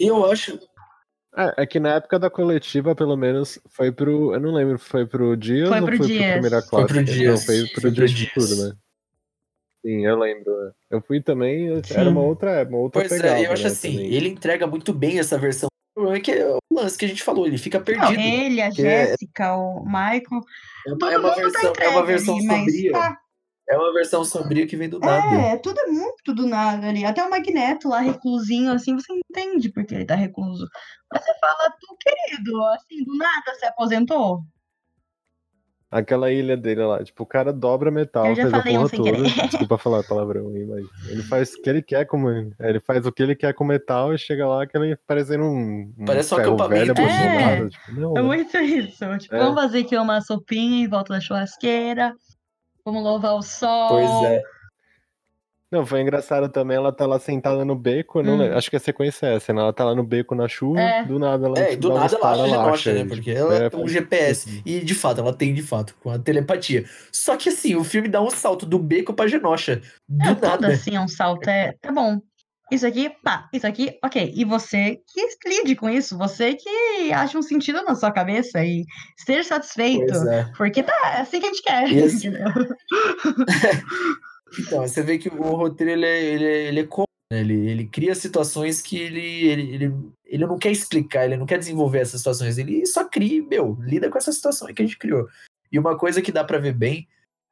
[0.00, 0.58] Eu, eu acho.
[1.36, 4.32] É, é que na época da coletiva, pelo menos, foi pro.
[4.34, 6.22] Eu não lembro, foi pro Dias Foi ou pro foi Dias.
[6.22, 6.86] pro Primeira Foi Classe?
[6.86, 7.44] pro Não, Dias.
[7.44, 8.30] foi pro Foi pro Dias de Dias.
[8.32, 8.74] Futuro, né?
[9.84, 10.56] Sim, eu lembro.
[10.64, 10.70] né?
[10.90, 13.92] Eu fui também, era uma outra, uma outra Pois pegada, é, eu acho né, assim,
[13.96, 14.12] também.
[14.14, 15.66] ele entrega muito bem essa versão.
[15.66, 18.20] O problema é que é o lance que a gente falou, ele fica Não, perdido.
[18.20, 20.22] ele, a é- Jéssica, o Michael,
[20.86, 22.92] É uma, todo é uma mundo tá versão, é entregue uma versão ali, mas sombria.
[22.92, 23.18] tá.
[23.68, 25.34] É uma versão sombria que vem do nada.
[25.36, 27.04] É, tudo é muito do nada ali.
[27.04, 30.68] Até o Magneto lá, reclusinho, assim, você entende porque ele tá recluso.
[31.10, 34.42] Mas você fala, tu, querido, assim, do nada se aposentou.
[35.90, 38.80] Aquela ilha dele lá, tipo, o cara dobra metal, Eu já fez a falei um
[38.80, 39.12] porra sem toda.
[39.12, 39.22] querer.
[39.48, 43.06] Desculpa falar palavrão aí, mas ele faz o que ele quer com é, ele faz
[43.06, 46.34] o que ele quer com metal e chega lá que ele parecendo um, um Parece
[46.34, 47.26] um ferro velho acampamento, assim.
[47.28, 47.70] abandonado.
[47.70, 48.22] Tipo, não, É né?
[48.22, 49.18] muito isso.
[49.18, 49.38] Tipo, É.
[49.38, 52.12] vamos fazer aqui uma sopinha em volta da churrasqueira.
[52.84, 53.88] Vamos louvar o sol.
[53.88, 54.42] Pois é.
[55.72, 58.38] Não, foi engraçado também, ela tá lá sentada no beco, não Hum.
[58.38, 59.60] lembro, acho que a sequência é essa, né?
[59.60, 61.04] Ela tá lá no beco na chuva, É.
[61.04, 63.00] do nada ela É, tipo, do nada ela acha ela Genosha, né?
[63.00, 64.62] acha, Porque ela é, tem um GPS.
[64.64, 66.84] E de fato, ela tem de fato, com a telepatia.
[67.10, 69.82] Só que assim, o filme dá um salto do beco pra Genosha.
[70.08, 70.68] Do É, nada.
[70.68, 71.48] assim é um salto.
[71.48, 72.20] É, tá bom.
[72.74, 74.32] Isso aqui, pá, isso aqui, ok.
[74.34, 78.84] E você que lide com isso, você que acha um sentido na sua cabeça e
[79.16, 80.12] esteja satisfeito.
[80.28, 80.50] É.
[80.56, 81.88] Porque tá, é assim que a gente quer.
[81.88, 82.48] Entendeu?
[84.56, 87.40] Então, você vê que o roteiro ele é, ele é, ele é comum, né?
[87.40, 89.94] ele, ele cria situações que ele, ele, ele,
[90.24, 94.08] ele não quer explicar, ele não quer desenvolver essas situações, ele só cria, meu, lida
[94.08, 95.26] com essa situação que a gente criou.
[95.72, 97.08] E uma coisa que dá pra ver bem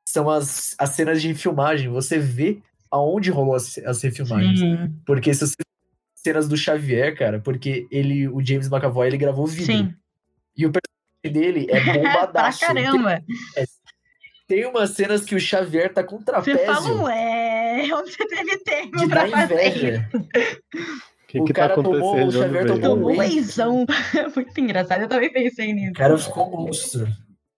[0.09, 2.63] são as, as cenas de filmagem, você vê
[2.93, 4.61] aonde rolou as, as refilmagens.
[4.61, 5.55] Sim, Porque se você
[6.15, 9.67] cenas do Xavier, cara, porque ele, o James McAvoy, ele gravou vídeo.
[9.67, 9.95] sim.
[10.57, 12.61] E o personagem dele é pra bombadaço.
[12.61, 13.23] caramba.
[13.57, 13.67] Tem,
[14.47, 18.59] tem umas cenas que o Xavier tá com Você trapézio fala, ué, onde você teve
[18.59, 19.79] tempo de pra fazer isso?
[19.79, 20.11] inveja.
[20.15, 22.29] O que O que tá cara tomou- acontecendo?
[22.29, 23.87] o Xavier tomou Tomou um wheyzão.
[24.37, 25.91] Muito engraçado, eu também pensei nisso.
[25.91, 27.09] O cara ficou monstro.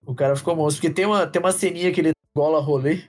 [0.07, 0.81] O cara ficou monstro.
[0.81, 3.01] Porque tem uma, tem uma ceninha que ele gola rolê.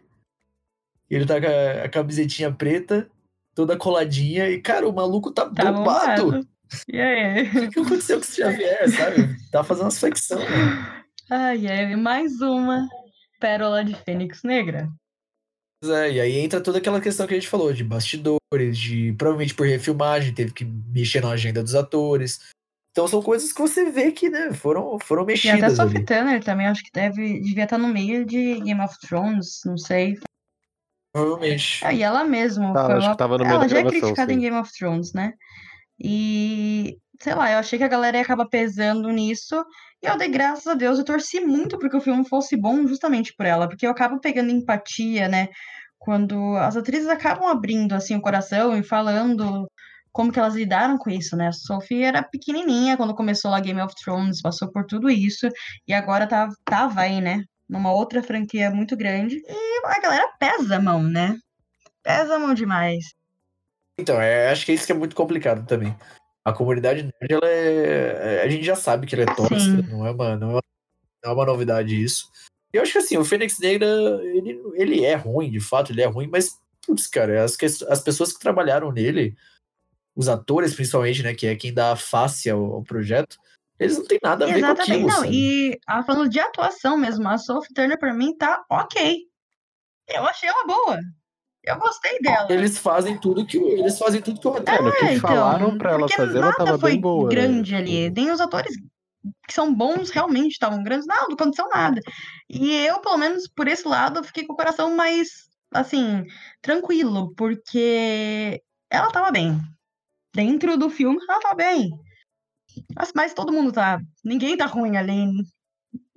[1.10, 3.10] Ele tá com a, a camisetinha preta,
[3.54, 4.50] toda coladinha.
[4.50, 6.48] E, cara, o maluco tá, Tá bombado.
[6.88, 7.44] E aí?
[7.44, 9.38] O que aconteceu com esse Xavier, sabe?
[9.52, 11.04] Tá fazendo umas flexão, né?
[11.30, 12.88] Ai, ai, mais uma
[13.40, 14.90] pérola de Fênix Negra.
[15.84, 19.54] É, e aí entra toda aquela questão que a gente falou, de bastidores, de provavelmente
[19.54, 22.40] por refilmagem, teve que mexer na agenda dos atores.
[22.92, 26.06] Então são coisas que você vê que, né, foram, foram E até mexidas Sophie.
[26.06, 30.18] Turner também, acho que deve, devia estar no meio de Game of Thrones, não sei.
[31.16, 31.80] Provavelmente.
[31.82, 32.74] Ah, e ela mesma.
[32.74, 34.38] Tá, foi acho uma- que tava no meio Ela da já é criticada sim.
[34.38, 35.32] em Game of Thrones, né?
[35.98, 39.64] E, sei lá, eu achei que a galera ia acabar pesando nisso.
[40.04, 43.34] E eu dei graças a Deus, eu torci muito porque o filme fosse bom justamente
[43.34, 43.66] por ela.
[43.70, 45.48] Porque eu acabo pegando empatia, né?
[45.98, 49.72] Quando as atrizes acabam abrindo, assim, o coração e falando
[50.12, 51.48] como que elas lidaram com isso, né?
[51.48, 55.48] A Sophie era pequenininha quando começou lá Game of Thrones, passou por tudo isso.
[55.88, 57.42] E agora tá, tava aí, né?
[57.68, 59.42] Numa outra franquia muito grande.
[59.48, 61.38] E a galera pesa a mão, né?
[62.04, 63.16] Pesa a mão demais.
[63.98, 65.96] Então, é, acho que é isso que é muito complicado também.
[66.44, 68.44] A comunidade nerd, ela é.
[68.44, 69.90] A gente já sabe que ela é tóxica, Sim.
[69.90, 70.62] não é, uma, não, é uma,
[71.24, 72.30] não é uma novidade isso.
[72.74, 73.88] E eu acho que assim, o Fênix Negra,
[74.22, 77.58] ele, ele é ruim, de fato, ele é ruim, mas, putz, cara, as,
[77.90, 79.36] as pessoas que trabalharam nele,
[80.16, 83.38] os atores principalmente, né, que é quem dá face ao, ao projeto,
[83.80, 84.92] eles não têm nada a ver com Exatamente.
[84.92, 85.30] aquilo, Não, sabe?
[85.34, 89.20] e ah, falando de atuação mesmo, a Sophie Turner pra mim tá ok.
[90.08, 91.00] Eu achei ela boa.
[91.64, 92.46] Eu gostei dela.
[92.52, 94.88] Eles fazem tudo que o- eles fazem tudo que o roteiro.
[94.88, 97.28] É, que É, falaram pra ela fazer, ela nada tava foi bem boa.
[97.28, 97.36] né?
[97.36, 98.10] grande ali.
[98.12, 98.76] Nem os atores
[99.48, 101.08] que são bons realmente estavam grandes.
[101.08, 102.00] Não, não aconteceu nada.
[102.48, 105.28] E eu, pelo menos por esse lado, fiquei com o coração mais,
[105.74, 106.24] assim,
[106.62, 108.62] tranquilo, porque
[108.92, 109.60] ela tava bem.
[110.36, 111.90] Dentro do filme, ela tava bem.
[112.96, 114.02] Mas, mas todo mundo tá.
[114.24, 115.28] Ninguém tá ruim ali.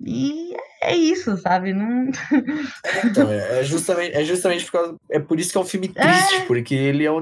[0.01, 1.73] E é isso, sabe?
[1.73, 2.09] Não...
[3.05, 4.95] Então, é, é justamente, é justamente por causa.
[5.09, 7.21] É por isso que é um filme triste, porque ele é um,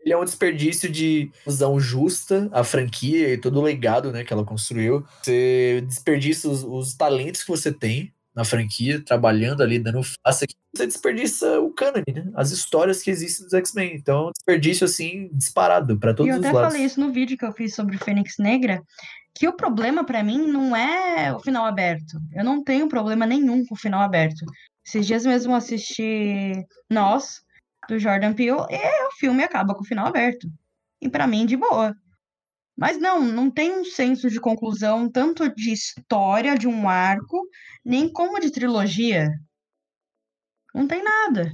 [0.00, 4.32] ele é um desperdício de usão justa a franquia e todo o legado né, que
[4.32, 5.04] ela construiu.
[5.22, 10.86] Você desperdiça os, os talentos que você tem na franquia, trabalhando ali, dando face, você
[10.86, 12.30] desperdiça o cânone, né?
[12.34, 13.94] As histórias que existem dos X-Men.
[13.94, 16.52] Então, desperdício, assim, disparado para todos os lados.
[16.52, 18.82] Eu até falei isso no vídeo que eu fiz sobre Fênix Negra,
[19.34, 22.18] que o problema para mim não é o final aberto.
[22.34, 24.44] Eu não tenho problema nenhum com o final aberto.
[24.86, 26.52] Esses dias mesmo assisti
[26.90, 27.40] Nós,
[27.88, 30.46] do Jordan Peele, e o filme acaba com o final aberto.
[31.00, 31.96] E para mim, de boa.
[32.76, 37.48] Mas não, não tem um senso de conclusão tanto de história de um arco,
[37.84, 39.28] nem como de trilogia.
[40.74, 41.52] Não tem nada.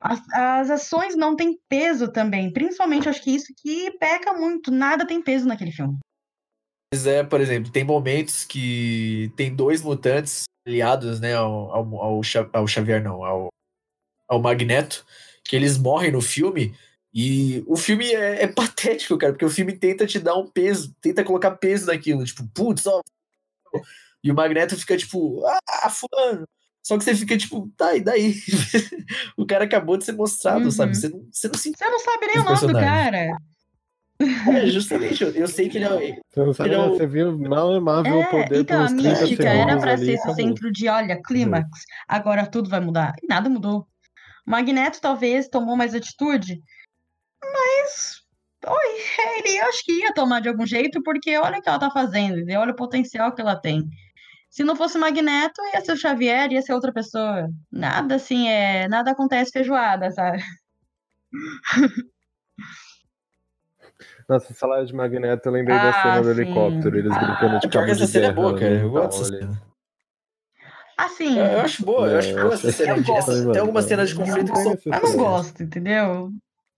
[0.00, 2.52] As, as ações não têm peso também.
[2.52, 4.70] Principalmente, acho que isso que peca muito.
[4.70, 5.98] Nada tem peso naquele filme.
[6.92, 12.20] Mas é, por exemplo, tem momentos que tem dois mutantes aliados, né, ao, ao, ao,
[12.52, 13.48] ao Xavier, não, ao,
[14.28, 15.04] ao Magneto,
[15.44, 16.74] que eles morrem no filme
[17.14, 20.92] e o filme é, é, patético, cara, porque o filme tenta te dar um peso,
[21.00, 23.00] tenta colocar peso naquilo, tipo, putz, ó.
[24.22, 26.44] E o Magneto fica tipo, ah, fulano.
[26.82, 28.34] Só que você fica tipo, tá, e daí?
[29.38, 30.70] o cara acabou de ser mostrado, uhum.
[30.70, 30.96] sabe?
[30.96, 33.36] Você não, você não se Você não sabe nem o nome do cara.
[34.20, 36.18] É, justamente, eu, eu, sei que ele é.
[36.32, 36.90] Você não sabe, é o...
[36.90, 40.34] você viu mal e mal é, o poder Então, a mística era pra ser esse
[40.34, 41.68] centro de, olha, clímax,
[42.08, 43.14] agora tudo vai mudar.
[43.22, 43.86] E nada mudou.
[44.46, 46.60] O Magneto talvez tomou mais atitude,
[47.54, 48.24] mas.
[48.66, 51.90] Oi, ele acho que ia tomar de algum jeito, porque olha o que ela tá
[51.90, 52.60] fazendo, entendeu?
[52.60, 53.88] olha o potencial que ela tem.
[54.50, 57.48] Se não fosse Magneto, ia ser o Xavier, ia ser outra pessoa.
[57.70, 58.88] Nada assim, é.
[58.88, 60.42] Nada acontece feijoada, sabe?
[64.28, 67.68] Nossa, falar de Magneto, eu lembrei ah, da cena do helicóptero, eles ah, brincando de
[67.68, 68.74] cabo essa cena é boa, cara.
[68.74, 69.62] Eu gosto dessa cena.
[70.96, 71.38] Assim.
[71.38, 73.02] Eu, eu acho boa, eu acho boa essa cena.
[73.52, 74.78] Tem algumas cenas de conflito que são.
[74.84, 76.30] Eu não gosto, entendeu?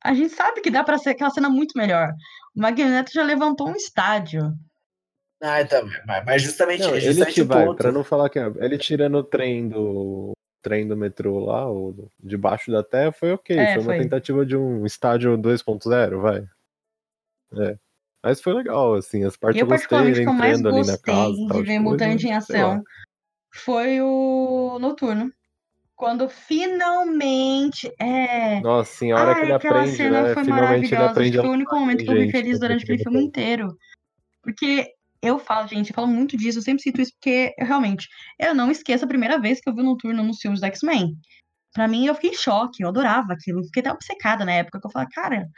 [0.02, 2.12] A gente sabe que dá para ser aquela cena muito melhor.
[2.54, 4.52] O Magneto já levantou um estádio.
[5.42, 5.86] Ah, então,
[6.24, 9.24] mas justamente, não, justamente ele que vai, para não falar que é, ele tirando o
[9.24, 10.32] trem do
[10.62, 13.56] trem do metrô lá, ou debaixo da terra, foi ok.
[13.56, 13.98] É, foi uma foi.
[13.98, 16.44] tentativa de um estádio 2.0, vai.
[17.54, 17.78] É.
[18.20, 21.32] Mas foi legal, assim, as partes eu, eu gostei, entrando ali na casa.
[21.32, 22.82] De tal, ver tipo, Mutante em ação
[23.54, 25.32] foi o Noturno.
[25.96, 27.90] Quando finalmente.
[27.98, 28.60] É...
[28.60, 30.34] Nossa, sim, a hora Ai, que ele aprende, cena né?
[30.34, 31.38] Foi Finalmente ele aprende.
[31.38, 33.74] Foi o único momento que eu fui feliz durante aquele filme inteiro.
[34.42, 34.92] Porque
[35.22, 38.54] eu falo, gente, eu falo muito disso, eu sempre cito isso, porque eu, realmente, eu
[38.54, 41.16] não esqueço a primeira vez que eu vi o Noturno nos filmes do X-Men.
[41.72, 43.64] Pra mim, eu fiquei em choque, eu adorava aquilo.
[43.64, 45.48] Fiquei até obcecada na época, que eu falava, cara,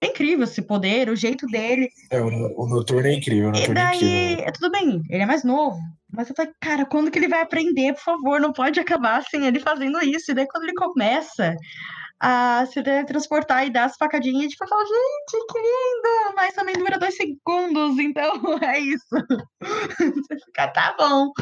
[0.00, 1.88] é incrível esse poder, o jeito dele.
[2.10, 4.52] É, o, o Noturno é incrível, o Noturno e é daí, é incrível.
[4.52, 5.78] Tudo bem, ele é mais novo.
[6.16, 8.40] Mas eu falei, cara, quando que ele vai aprender, por favor?
[8.40, 10.30] Não pode acabar sem ele fazendo isso.
[10.30, 11.54] E daí quando ele começa
[12.20, 16.36] a se teletransportar e dar as facadinhas, tipo, eu falo, gente, que lindo!
[16.36, 19.04] Mas também dura dois segundos, então é isso.
[19.98, 21.32] Você fica, tá bom.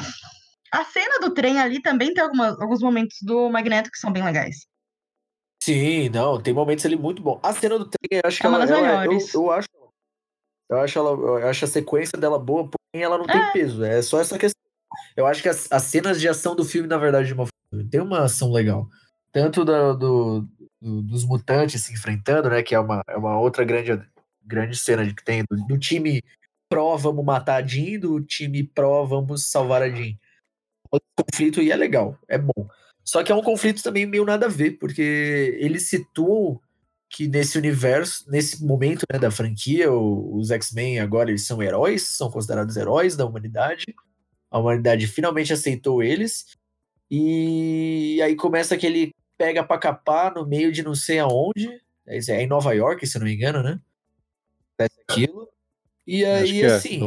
[0.73, 4.25] A cena do trem ali também tem algumas, alguns momentos do Magneto que são bem
[4.25, 4.66] legais.
[5.62, 7.39] Sim, não, tem momentos ali muito bom.
[7.43, 9.68] A cena do trem, eu acho que é ela, ela eu, eu, acho,
[10.68, 13.33] eu acho ela, eu acho a sequência dela boa, porém ela não é.
[13.33, 13.85] tem peso.
[13.85, 14.62] É só essa questão.
[15.16, 17.47] Eu acho que as, as cenas de ação do filme, na verdade, de uma,
[17.90, 18.88] tem uma ação legal.
[19.32, 20.49] Tanto do, do,
[20.80, 22.62] do, dos mutantes se enfrentando, né?
[22.62, 24.01] Que é uma, é uma outra grande,
[24.45, 26.22] grande cena que tem do, do time
[26.68, 30.14] pró, vamos matar a Jean, do time pró, vamos salvar a Jean.
[30.90, 32.68] O conflito e é legal, é bom.
[33.05, 36.61] Só que é um conflito também meio nada a ver, porque eles situam
[37.11, 42.30] que nesse universo, nesse momento né, da franquia, os X-Men agora eles são heróis, são
[42.30, 43.84] considerados heróis da humanidade.
[44.53, 46.47] A humanidade finalmente aceitou eles.
[47.11, 51.81] E aí começa aquele pega pra capar no meio de não sei aonde.
[52.07, 53.81] É em Nova York, se eu não me engano, né?
[55.09, 55.49] Aquilo.
[56.07, 57.01] E aí, é, assim,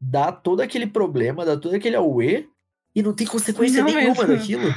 [0.00, 2.48] dá todo aquele problema, dá todo aquele auê,
[2.94, 4.36] e não tem consequência não nenhuma mesmo.
[4.36, 4.74] daquilo.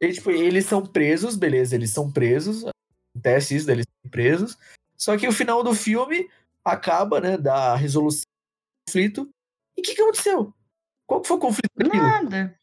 [0.00, 2.64] Eles, tipo, eles são presos, beleza, eles são presos,
[3.12, 4.56] acontece isso deles serem presos,
[4.96, 6.28] só que o final do filme
[6.64, 9.28] acaba, né, da resolução do conflito.
[9.76, 10.54] E o que, que aconteceu?
[11.08, 12.02] Qual foi o conflito daquilo?
[12.02, 12.54] Nada.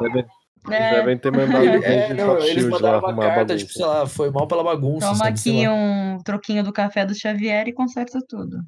[0.00, 0.26] Devem,
[0.68, 0.90] é.
[0.96, 4.64] devem ter mandado é, não, eles mandaram uma carta, tipo, sei lá, foi mal pela
[4.64, 5.06] bagunça.
[5.06, 8.58] Toma sabe, aqui um troquinho do café do Xavier e conserta tudo.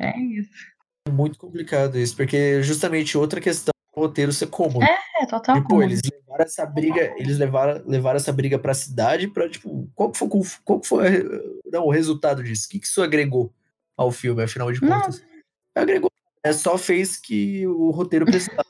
[0.00, 0.72] É isso.
[1.08, 4.84] É muito complicado isso, porque justamente outra questão do roteiro ser cômodo.
[4.84, 9.26] É, total e, pô, eles levaram essa briga, eles levaram, levaram essa briga pra cidade
[9.26, 10.28] pra, tipo, qual que foi,
[10.64, 12.66] qual que foi não, o resultado disso?
[12.66, 13.52] O que, que isso agregou
[13.96, 15.20] ao filme, afinal de contas?
[15.20, 15.82] Não.
[15.82, 16.11] Agregou.
[16.44, 18.64] É, só fez que o roteiro precisava.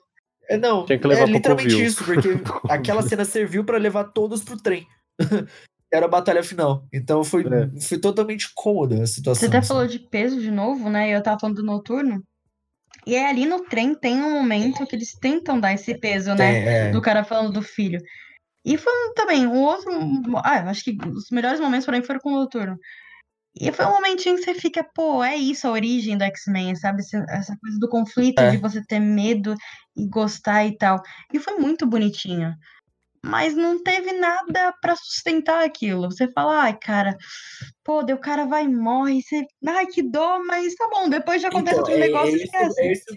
[0.48, 2.28] É, não, é literalmente isso, porque
[2.68, 4.86] aquela cena serviu para levar todos pro trem.
[5.92, 6.86] Era a batalha final.
[6.92, 7.80] Então foi, é.
[7.80, 9.40] foi totalmente cômoda a situação.
[9.40, 9.68] Você até assim.
[9.68, 11.10] falou de peso de novo, né?
[11.10, 12.22] E eu tava falando do noturno.
[13.06, 16.36] E aí, ali no trem tem um momento que eles tentam dar esse peso, né?
[16.36, 16.90] Tem, é.
[16.90, 18.00] Do cara falando do filho.
[18.64, 19.90] E foi também um outro.
[20.36, 22.78] Ah, acho que os melhores momentos pra mim foram com o Noturno.
[23.61, 27.03] E foi um momentinho que você fica, pô, é isso a origem do X-Men, sabe?
[27.03, 28.50] Essa coisa do conflito, É.
[28.50, 29.55] de você ter medo
[29.96, 31.00] e gostar e tal.
[31.32, 32.55] E foi muito bonitinho.
[33.24, 36.11] Mas não teve nada pra sustentar aquilo.
[36.11, 37.16] Você fala, ai, cara,
[37.84, 39.22] pô, daí o cara vai e morre.
[39.22, 42.57] Você, ai, que dó, mas tá bom, depois já acontece Então, outro negócio e esse-
[42.80, 43.16] é esse-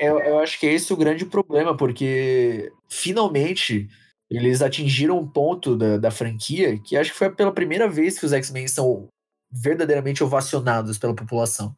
[0.00, 3.86] eu, eu acho que é esse o grande problema, porque finalmente
[4.30, 8.24] eles atingiram um ponto da, da franquia que acho que foi pela primeira vez que
[8.24, 9.08] os X-Men são
[9.54, 11.74] verdadeiramente ovacionados pela população.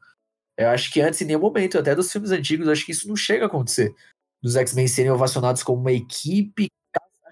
[0.58, 3.16] Eu acho que antes, em nenhum momento, até dos filmes antigos, acho que isso não
[3.16, 3.94] chega a acontecer.
[4.42, 6.68] Dos X-Men serem ovacionados como uma equipe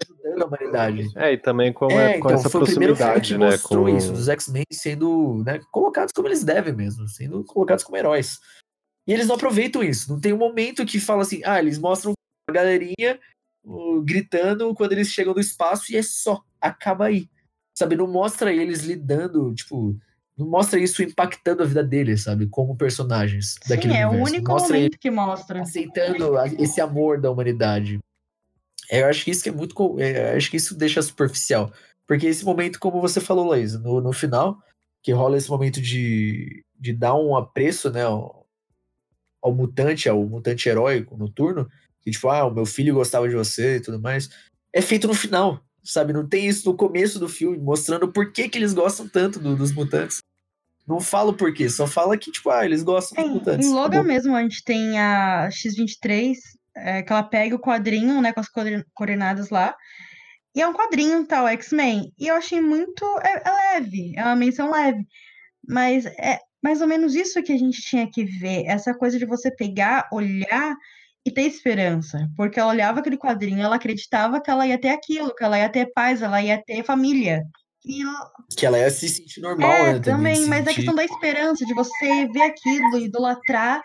[0.01, 1.11] ajudando a humanidade.
[1.15, 3.51] É, e também com, É, com então, essa foi o primeiro filme proximidade, que né?
[3.51, 3.97] mostrou Com...
[3.97, 8.39] isso, dos X-Men sendo né, colocados como eles devem mesmo, sendo colocados como heróis.
[9.07, 10.11] E eles não aproveitam isso.
[10.11, 12.13] Não tem um momento que fala assim, ah, eles mostram
[12.49, 13.19] a galerinha
[13.63, 17.29] uh, gritando quando eles chegam no espaço e é só, acaba aí.
[17.77, 19.97] Sabe, não mostra eles lidando, tipo,
[20.37, 24.33] mostra isso impactando a vida deles, sabe, como personagens daquele Sim, é o universo.
[24.33, 25.61] único mostra momento que mostra.
[25.61, 27.99] aceitando esse amor da humanidade.
[28.89, 29.99] É, Eu acho que isso que é muito.
[29.99, 31.71] é, acho que isso deixa superficial.
[32.07, 34.59] Porque esse momento, como você falou, Laís, no, no final,
[35.01, 38.45] que rola esse momento de, de dar um apreço, né, ao,
[39.41, 41.67] ao mutante, ao mutante heróico noturno,
[42.01, 44.29] que tipo, ah, o meu filho gostava de você e tudo mais,
[44.71, 46.11] é feito no final, sabe?
[46.13, 49.55] Não tem isso no começo do filme, mostrando por que, que eles gostam tanto do-
[49.55, 50.17] dos mutantes.
[50.87, 53.67] Não fala o porquê, só fala que, tipo, ah, eles gostam É, dos mutantes.
[53.67, 54.03] em Logan acabou.
[54.05, 56.35] mesmo, a gente tem a X-23,
[56.75, 59.75] é, que ela pega o quadrinho, né, com as coorden- coordenadas lá.
[60.55, 62.13] E é um quadrinho, tal, X-Men.
[62.19, 63.03] E eu achei muito.
[63.23, 65.03] É, é leve, é uma menção leve.
[65.67, 68.65] Mas é mais ou menos isso que a gente tinha que ver.
[68.65, 70.75] Essa coisa de você pegar, olhar
[71.25, 72.29] e ter esperança.
[72.37, 75.69] Porque ela olhava aquele quadrinho, ela acreditava que ela ia ter aquilo, que ela ia
[75.69, 77.43] ter paz, ela ia ter família.
[77.83, 79.99] E ela- Que ela ia se sentir normal, é, né?
[79.99, 83.81] também, mas é sentir- questão da esperança, de você ver aquilo, idolatrar,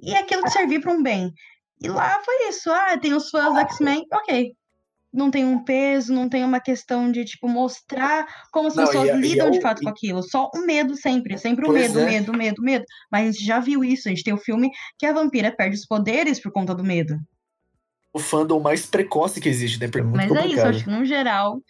[0.00, 1.32] e aquilo te servir para um bem.
[1.80, 2.70] E lá foi isso.
[2.72, 4.52] Ah, tem os fãs do X-Men, ok.
[5.12, 9.08] Não tem um peso, não tem uma questão de, tipo, mostrar como as Não, pessoas
[9.08, 10.22] e é- e lidam é de fato e- com aquilo.
[10.22, 12.04] Só o medo sempre, é sempre o medo, é.
[12.04, 12.84] medo, medo, medo.
[13.10, 15.76] Mas a gente já viu isso, a gente tem o filme que a vampira perde
[15.76, 17.18] os poderes por conta do medo.
[18.12, 19.86] o fandom mais precoce que existe, né?
[19.86, 20.68] É Mas é isso, complicado.
[20.68, 21.62] acho que no geral,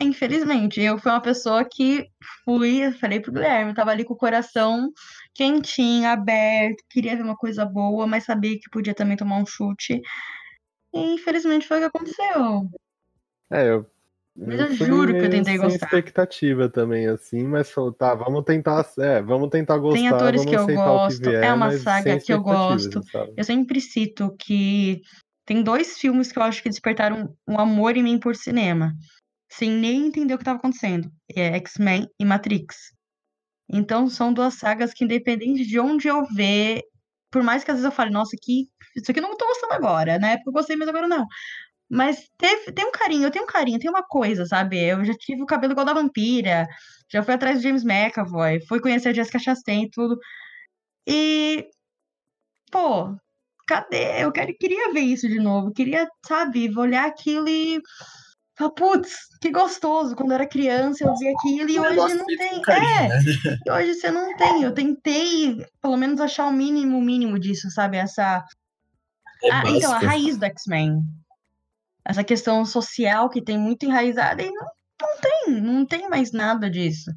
[0.00, 2.06] infelizmente, eu fui uma pessoa que
[2.44, 4.90] fui, falei pro Guilherme, tava ali com o coração
[5.34, 10.00] quentinho, aberto, queria ver uma coisa boa, mas sabia que podia também tomar um chute.
[10.94, 12.70] E infelizmente foi o que aconteceu.
[13.50, 13.86] É, eu.
[14.34, 15.86] Mas eu fui juro que eu tentei sem gostar.
[15.86, 20.50] expectativa também, assim, mas falou, tá, vamos tentar, é, vamos tentar gostar, Tem atores vamos
[20.50, 23.02] que eu aceitar o que gosto, vier, é uma saga que eu gosto.
[23.10, 23.34] sabe?
[23.36, 25.02] Eu sempre cito que
[25.44, 28.94] tem dois filmes que eu acho que despertaram um amor em mim por cinema,
[29.50, 31.12] sem nem entender o que estava acontecendo.
[31.34, 32.76] É X-Men e Matrix.
[33.68, 36.82] Então são duas sagas que, independente de onde eu ver,
[37.32, 39.74] por mais que às vezes eu fale, nossa, que isso aqui eu não tô gostando
[39.74, 40.18] agora.
[40.18, 41.26] Na época eu gostei, mas agora não.
[41.90, 44.78] Mas teve, tem um carinho, eu tenho um carinho, tem uma coisa, sabe?
[44.82, 46.66] Eu já tive o cabelo igual da vampira,
[47.12, 50.18] já fui atrás do James McAvoy, fui conhecer a Jessica Chastain e tudo.
[51.06, 51.66] E,
[52.70, 53.16] pô,
[53.66, 54.22] cadê?
[54.24, 57.80] Eu quero, queria ver isso de novo, queria, sabe, olhar aquilo e
[58.56, 60.14] falar, putz, que gostoso.
[60.14, 62.62] Quando eu era criança, eu via aquilo e hoje não tem.
[62.62, 63.18] carinho, É, né?
[63.66, 64.62] e hoje você não tem.
[64.62, 67.96] Eu tentei, pelo menos, achar o mínimo, mínimo disso, sabe?
[67.96, 68.44] Essa.
[69.44, 71.00] É Ah, então, a raiz do X-Men.
[72.04, 74.66] Essa questão social que tem muito enraizada e não,
[75.00, 77.10] não tem, não tem mais nada disso.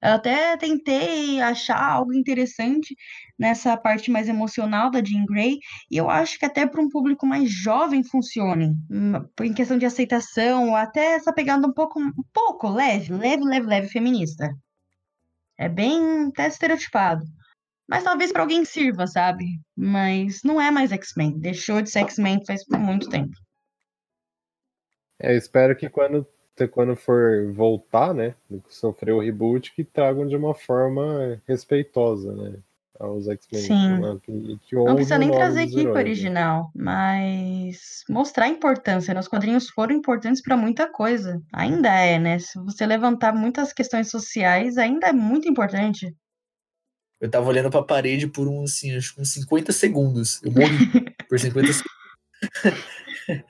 [0.00, 2.94] Eu até tentei achar algo interessante
[3.38, 5.58] nessa parte mais emocional da Jean Grey,
[5.90, 9.86] e eu acho que até para um público mais jovem funcione, hum, em questão de
[9.86, 14.54] aceitação, até essa pegada um pouco, um pouco leve, leve, leve, leve feminista.
[15.58, 17.24] É bem até estereotipado.
[17.88, 19.44] Mas talvez para alguém sirva, sabe?
[19.74, 21.38] Mas não é mais X-Men.
[21.38, 23.32] Deixou de ser X-Men faz muito tempo.
[25.18, 26.26] É, eu espero que quando,
[26.66, 28.34] quando for voltar, né,
[28.68, 32.54] sofrer o reboot, que tragam de uma forma respeitosa, né,
[32.98, 33.62] aos X-Men.
[33.62, 33.98] Sim.
[34.00, 36.00] né, que- que Não precisa nem trazer equipe heróis, né.
[36.00, 39.14] original, mas mostrar a importância.
[39.14, 39.20] Né?
[39.20, 41.40] Os quadrinhos foram importantes para muita coisa.
[41.52, 42.38] Ainda é, né?
[42.40, 46.12] Se você levantar muitas questões sociais, ainda é muito importante.
[47.20, 50.40] Eu tava olhando pra parede por uns, assim, acho que uns 50 segundos.
[50.42, 50.76] Eu morri
[51.28, 51.98] por 50 segundos.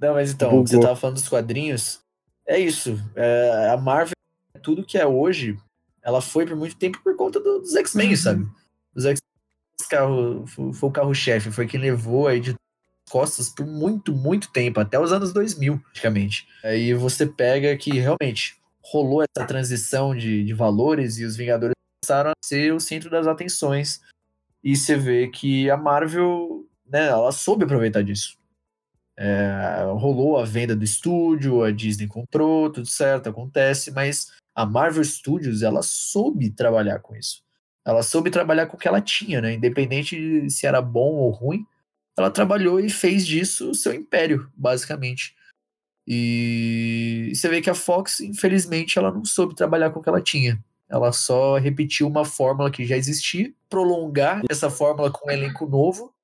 [0.00, 0.66] Não, mas então, Bugou.
[0.66, 2.00] você tava falando dos quadrinhos.
[2.48, 2.98] É isso.
[3.14, 4.14] é, a Marvel,
[4.62, 5.56] tudo que é hoje,
[6.02, 8.16] ela foi por muito tempo por conta do- dos X-Men, Uhum.
[8.16, 8.46] sabe?
[8.94, 9.18] Os X-Men
[9.90, 12.58] carro, foi o carro-chefe, foi quem levou a editora
[13.10, 16.46] costas por muito, muito tempo, até os anos 2000, praticamente.
[16.62, 21.74] Aí você pega que realmente rolou essa transição de, de valores e os Vingadores
[22.04, 24.02] passaram a ser o centro das atenções.
[24.62, 28.36] E você vê que a Marvel, né, ela soube aproveitar disso.
[29.20, 35.02] É, rolou a venda do estúdio, a Disney comprou, tudo certo, acontece, mas a Marvel
[35.02, 37.42] Studios, ela soube trabalhar com isso.
[37.84, 39.54] Ela soube trabalhar com o que ela tinha, né?
[39.54, 41.66] Independente de se era bom ou ruim,
[42.16, 45.34] ela trabalhou e fez disso o seu império, basicamente.
[46.06, 50.22] E você vê que a Fox, infelizmente, ela não soube trabalhar com o que ela
[50.22, 50.62] tinha.
[50.88, 56.14] Ela só repetiu uma fórmula que já existia, prolongar essa fórmula com um elenco novo,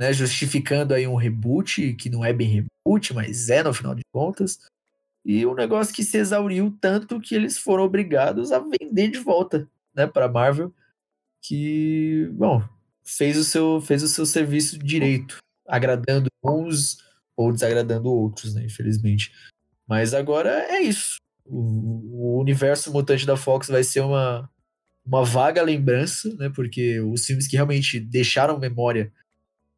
[0.00, 4.00] né, justificando aí um reboot, que não é bem reboot, mas é no final de
[4.10, 4.58] contas.
[5.22, 9.68] E um negócio que se exauriu tanto que eles foram obrigados a vender de volta,
[9.94, 10.72] né, para Marvel,
[11.42, 12.66] que, bom,
[13.04, 15.36] fez o seu fez o seu serviço direito,
[15.68, 16.96] agradando uns
[17.36, 19.30] ou desagradando outros, né, infelizmente.
[19.86, 21.16] Mas agora é isso.
[21.44, 24.48] O, o universo mutante da Fox vai ser uma
[25.04, 26.50] uma vaga lembrança, né?
[26.54, 29.12] Porque os filmes que realmente deixaram memória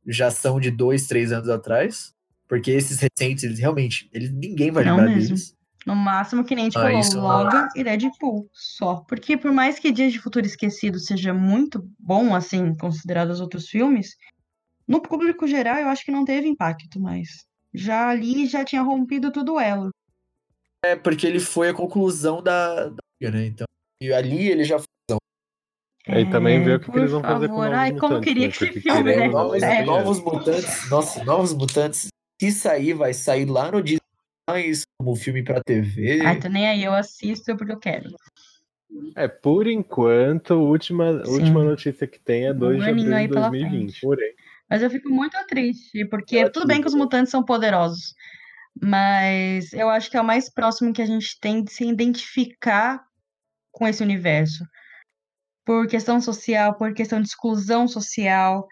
[0.06, 2.14] já são de dois, três anos atrás.
[2.48, 5.28] Porque esses recentes, eles realmente, eles, ninguém vai Não lembrar mesmo.
[5.28, 5.54] deles.
[5.86, 8.96] No máximo que nem a gente Ah, falou, isso é Logan e Deadpool, só.
[9.08, 13.68] Porque por mais que Dias de Futuro Esquecido seja muito bom, assim, considerado os outros
[13.68, 14.16] filmes,
[14.86, 17.28] no público geral eu acho que não teve impacto, mas
[17.74, 19.90] já ali já tinha rompido todo o elo.
[20.84, 23.46] É, porque ele foi a conclusão da, da né?
[23.46, 23.66] Então,
[24.00, 24.78] e ali ele já
[26.08, 28.24] Aí também vê o que, que É, eles vão fazer com Ai, como eu mutantes,
[28.24, 28.52] queria né?
[28.52, 32.08] que esse filme não, novos, eles- novos mutantes, nossa, novos mutantes.
[32.40, 34.00] Se sair, vai sair lá no Disney
[34.50, 36.20] mais como filme pra TV.
[36.24, 38.10] Ai, tô nem aí, eu assisto porque eu quero.
[39.14, 41.30] É, por enquanto, a última, Sim.
[41.30, 43.70] última notícia que tem é 2 de aninho abril de pela 2020.
[43.70, 44.00] frente.
[44.00, 44.34] Porém,
[44.68, 46.98] Mas eu fico muito triste, porque Relativo, tudo bem que os né?
[47.00, 48.14] mutantes são poderosos,
[48.80, 53.02] mas eu acho que é o mais próximo que a gente tem de se identificar
[53.70, 54.64] com esse universo.
[55.64, 58.66] Por questão social, por questão de exclusão social,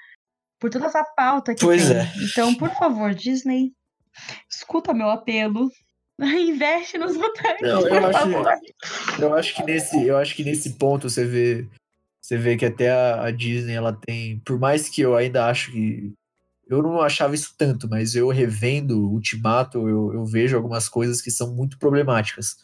[0.58, 1.96] por toda essa pauta que Pois tem.
[1.96, 2.12] é.
[2.22, 3.72] Então, por favor, Disney,
[4.48, 5.70] escuta meu apelo.
[6.20, 9.22] Investe nos mutantes, Não, eu acho-.
[9.22, 11.66] Eu acho que nesse, eu acho que nesse ponto você vê,
[12.20, 15.72] você vê que até a, a Disney ela tem, por mais que eu ainda acho
[15.72, 16.12] que
[16.68, 21.30] eu não achava isso tanto, mas eu revendo Ultimato, eu, eu vejo algumas coisas que
[21.30, 22.56] são muito problemáticas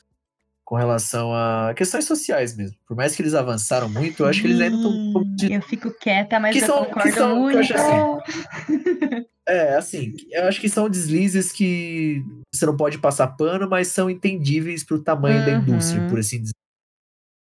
[0.67, 2.77] com relação a questões sociais mesmo.
[2.89, 4.93] Por mais que eles avançaram muito, eu acho que eles ainda estão
[5.41, 7.59] Sim, Eu fico quieta, mas Que eu são- que concordo são- que eu muito.
[7.59, 12.21] acho assim, É, assim, eu acho que são deslizes que
[12.53, 15.59] você não pode passar pano, mas são entendíveis pro tamanho da Uhum.
[15.61, 16.53] indústria, por assim dizer.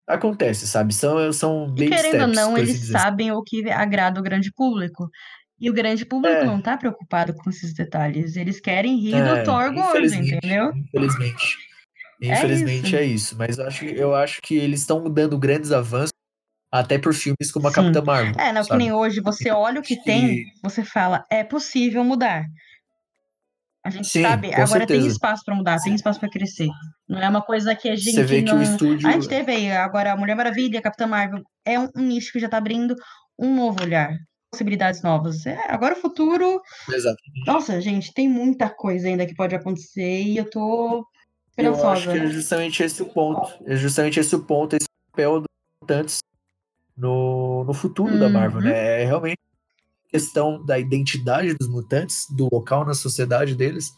[0.07, 0.93] Acontece, sabe?
[0.93, 4.23] São, são E baby querendo ou não, por eles assim sabem o que agrada o
[4.23, 5.09] grande público.
[5.59, 6.45] E o grande público É.
[6.45, 8.37] não tá preocupado com esses detalhes.
[8.37, 10.71] Eles querem rir É, do Thor gordo, infelizmente, entendeu?
[10.73, 11.57] Infelizmente.
[12.21, 12.95] É Infelizmente isso.
[12.95, 13.37] é isso.
[13.37, 16.11] Mas eu acho, eu acho que eles estão dando grandes avanços
[16.71, 17.71] até por filmes como a.
[17.73, 18.33] Capitã Marvel.
[18.37, 18.83] É, não, que sabe?
[18.83, 22.45] nem hoje, você olha o que tem, que- você fala, é possível mudar.
[23.83, 25.07] A gente Sim, sabe, agora tem certeza.
[25.07, 26.67] espaço pra mudar, tem espaço pra crescer.
[27.07, 28.59] Não é uma coisa que a gente Você vê que não.
[28.59, 29.07] o estúdio.
[29.07, 32.31] A gente teve aí, agora a Mulher Maravilha, a Capitã Marvel, é um, um nicho
[32.33, 32.93] que já tá abrindo
[33.39, 34.11] um novo olhar,
[34.51, 35.45] possibilidades novas.
[35.45, 36.61] É, agora o futuro,
[36.93, 37.17] Exato.
[37.47, 41.05] nossa, gente, tem muita coisa ainda que pode acontecer e eu tô
[41.65, 43.51] Eu acho que é justamente esse o ponto.
[43.65, 45.47] É justamente esse o ponto, esse papel dos
[45.81, 46.19] mutantes
[46.97, 48.67] no, no futuro da Marvel, Uhum.
[48.67, 49.01] né?
[49.01, 49.39] É realmente
[50.07, 53.91] a questão da identidade dos mutantes, do local na sociedade deles,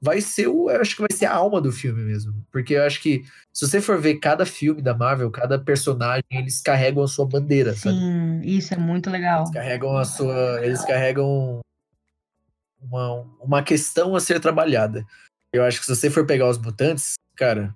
[0.00, 2.34] vai ser o, eu acho que vai ser a alma do filme mesmo.
[2.52, 6.60] Porque eu acho que se você for ver cada filme da Marvel, cada personagem, eles
[6.60, 7.96] carregam a sua bandeira, sabe?
[7.96, 9.40] Sim, isso é muito legal.
[9.40, 10.64] Eles carregam a sua.
[10.64, 11.60] Eles carregam
[12.80, 15.04] uma, uma questão a ser trabalhada.
[15.52, 17.74] Eu acho que se você for pegar os mutantes, cara,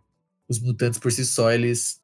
[0.48, 2.00] os mutantes por si só, eles.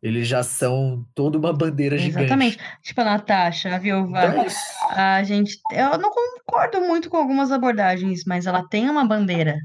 [0.00, 2.26] Eles já são toda uma bandeira gigante.
[2.26, 2.58] Exatamente.
[2.82, 4.26] Tipo a Natasha, a Viúva.
[4.26, 5.00] Então é.
[5.00, 9.58] A gente, eu não concordo muito com algumas abordagens, mas ela tem uma bandeira.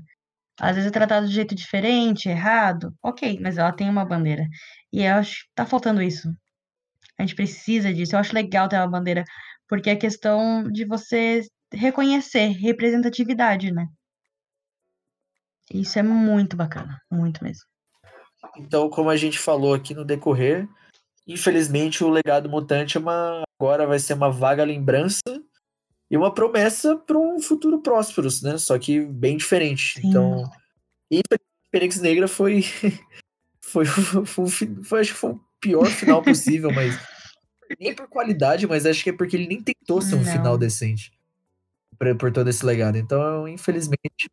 [0.59, 4.43] Às vezes é tratado de jeito diferente, errado, ok, mas ela tem uma bandeira.
[4.91, 6.27] E eu acho que tá faltando isso.
[7.19, 8.15] A gente precisa disso.
[8.15, 9.23] Eu acho legal ter uma bandeira,
[9.67, 11.41] porque é questão de você
[11.71, 13.85] reconhecer representatividade, né?
[15.71, 17.63] Isso é muito bacana, muito mesmo.
[18.57, 20.67] Então, como a gente falou aqui no decorrer,
[21.27, 25.21] infelizmente o legado mutante é uma, agora vai ser uma vaga lembrança
[26.09, 28.57] e uma promessa para um futuro próspero, né?
[28.57, 29.99] Só que bem diferente.
[29.99, 30.09] Sim.
[30.09, 30.51] Então,
[31.09, 31.21] e
[31.71, 32.61] Fênix Negra foi,
[33.61, 34.45] foi, foi,
[34.83, 36.99] foi, acho que foi o pior final possível, mas
[37.79, 40.31] nem por qualidade, mas acho que é porque ele nem tentou ser um Não.
[40.31, 41.11] final decente.
[41.97, 42.97] Por, por todo esse legado.
[42.97, 44.29] Então, infelizmente.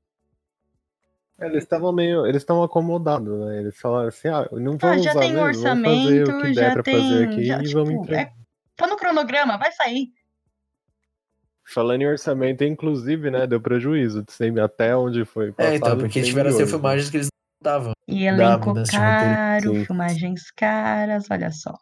[1.41, 2.27] É, Eles estavam meio.
[2.27, 3.61] Eles estavam acomodados, né?
[3.61, 6.53] Eles falaram assim, ah, não vamos Ah, já fazer, tem vamos fazer orçamento, o que
[6.53, 6.95] der já pra tem.
[6.97, 8.23] fazer aqui já, e tipo, vamos entregar.
[8.23, 8.33] é,
[8.77, 10.09] tá no cronograma, vai sair.
[11.67, 13.47] Falando em orçamento, inclusive, né?
[13.47, 14.25] Deu prejuízo.
[14.29, 15.55] Sempre, até onde foi.
[15.57, 16.67] É, então, porque 100 tiveram né?
[16.67, 17.93] filmagens que eles não estavam.
[18.09, 19.85] E elenco caro, sim.
[19.85, 21.73] filmagens caras, olha só.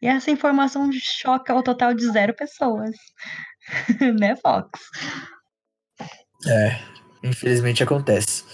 [0.00, 2.96] E essa informação choca o total de zero pessoas.
[4.18, 4.80] né, Fox?
[6.46, 6.78] É,
[7.22, 8.44] infelizmente acontece.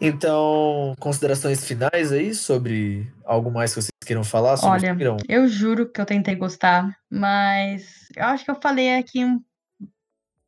[0.00, 4.94] Então, considerações finais aí sobre algo mais que vocês queiram falar sobre Olha?
[5.28, 9.42] Eu juro que eu tentei gostar, mas eu acho que eu falei aqui um-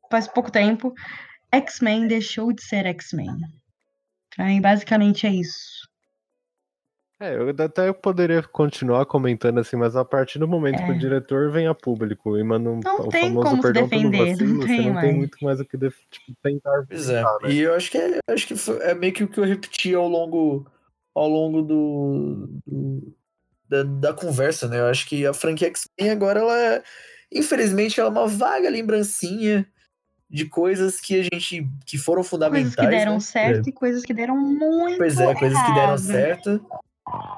[0.09, 0.93] faz pouco tempo.
[1.53, 3.35] X-Men deixou de ser X-Men.
[4.35, 5.80] Pra mim, basicamente é isso.
[7.21, 10.95] É, eu até poderia continuar comentando assim, mas a partir do momento que É.
[10.95, 14.17] o diretor vem a público e manda um, Não o tem famoso perdão pelo defender,
[14.17, 17.21] não vacilo, você tem não tem muito mais o que def- tipo, tentar Pois é.
[17.21, 17.27] né?
[17.51, 19.93] E eu acho que é, acho que foi- é meio que o que eu repeti
[19.93, 20.65] ao longo,
[21.13, 23.15] ao longo do, do-
[23.69, 24.79] da, da conversa, né?
[24.79, 26.83] Eu acho que a franquia X-Men agora, ela é,
[27.31, 29.67] infelizmente, ela é uma vaga lembrancinha
[30.27, 32.75] de coisas que a gente que foram fundamentais.
[32.75, 33.19] Coisas que deram né?
[33.19, 35.99] certo e coisas que deram muito Pois é, coisas que deram errado.
[35.99, 36.65] certo,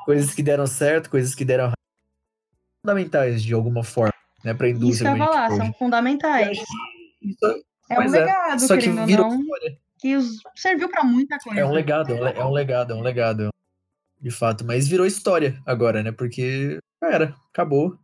[0.06, 1.72] coisas que deram certo, coisas que deram
[2.82, 4.14] fundamentais de alguma forma,
[4.44, 5.10] né, para a Isso que indústria.
[5.10, 5.58] eu ia falar, hoje.
[5.58, 6.58] são fundamentais.
[7.22, 9.40] Isso É um é, legado, só que virou não,
[10.00, 11.62] que os- serviu pra muita coisa.
[11.62, 13.50] É um legado, é um é um legado, é um legado.
[14.20, 16.12] De fato, mas virou história agora, né?
[16.12, 17.98] Porque era, acabou.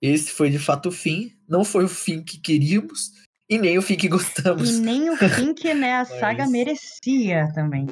[0.00, 1.36] Esse foi de fato o fim.
[1.46, 3.12] Não foi o fim que queríamos
[3.46, 4.78] e nem o fim que E gostamos.
[4.78, 7.86] nem o fim que né, a saga Mas- merecia também.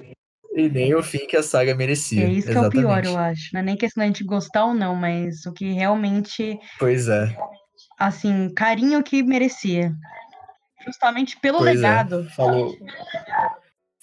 [0.59, 2.24] E nem o fim que a saga merecia.
[2.24, 3.09] é isso que é o pior, Exatamente.
[3.09, 3.50] eu acho.
[3.54, 7.09] Não é nem questão de a gente gostar ou não, mas o que realmente, Pois
[7.09, 7.36] é,
[7.98, 9.92] assim, carinho que merecia.
[10.86, 12.20] Justamente pelo pois legado.
[12.20, 12.30] é.
[12.30, 12.76] Falou,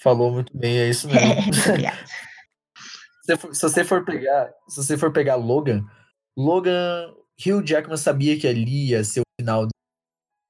[0.01, 1.41] falou muito bem, é isso É, mesmo.
[1.43, 1.97] muito obrigada.
[3.25, 5.83] se, for- se você for pegar, se você for pegar Logan,
[6.37, 7.11] Logan,
[7.45, 9.67] Hugh Jackman sabia que ali ia ser o final.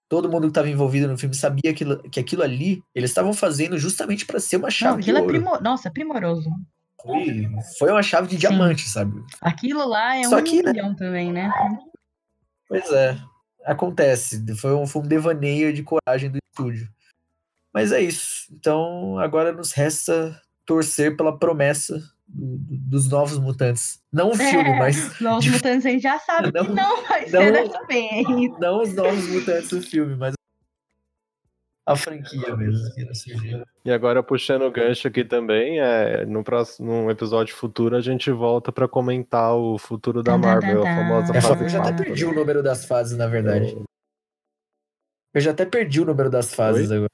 [0.07, 3.77] Todo mundo que estava envolvido no filme sabia que, que aquilo ali eles estavam fazendo
[3.77, 5.33] justamente para ser uma Não, chave de aquilo é ouro.
[5.33, 5.59] primo...
[5.61, 6.49] Nossa, é primoroso.
[7.01, 8.39] Foi, foi uma chave de Sim.
[8.39, 9.23] diamante, sabe?
[9.41, 10.71] Aquilo lá é Só um que, né?
[10.71, 11.51] milhão também, né?
[12.67, 13.17] Pois é,
[13.63, 14.43] acontece.
[14.55, 16.87] Foi um, foi um devaneio de coragem do estúdio.
[17.73, 18.47] Mas é isso.
[18.51, 24.01] Então agora nos resta torcer pela promessa do- do- dos novos mutantes.
[24.11, 27.03] Não o filme, É, mas Os de- mutantes a gente já sabe Não, que não
[27.07, 28.27] vai não- ser dessa vez.
[28.59, 30.33] não os novos mutantes do filme, mas
[31.87, 32.83] a franquia mesmo.
[33.85, 38.31] E agora, puxando o gancho aqui também, é, no próximo num episódio futuro, a gente
[38.31, 41.37] volta pra comentar o futuro da Marvel, a famosa.
[41.37, 42.05] É, fase eu já até 4.
[42.05, 43.77] perdi o número das fases, na verdade.
[45.33, 47.09] Eu já até perdi o número das fases agora.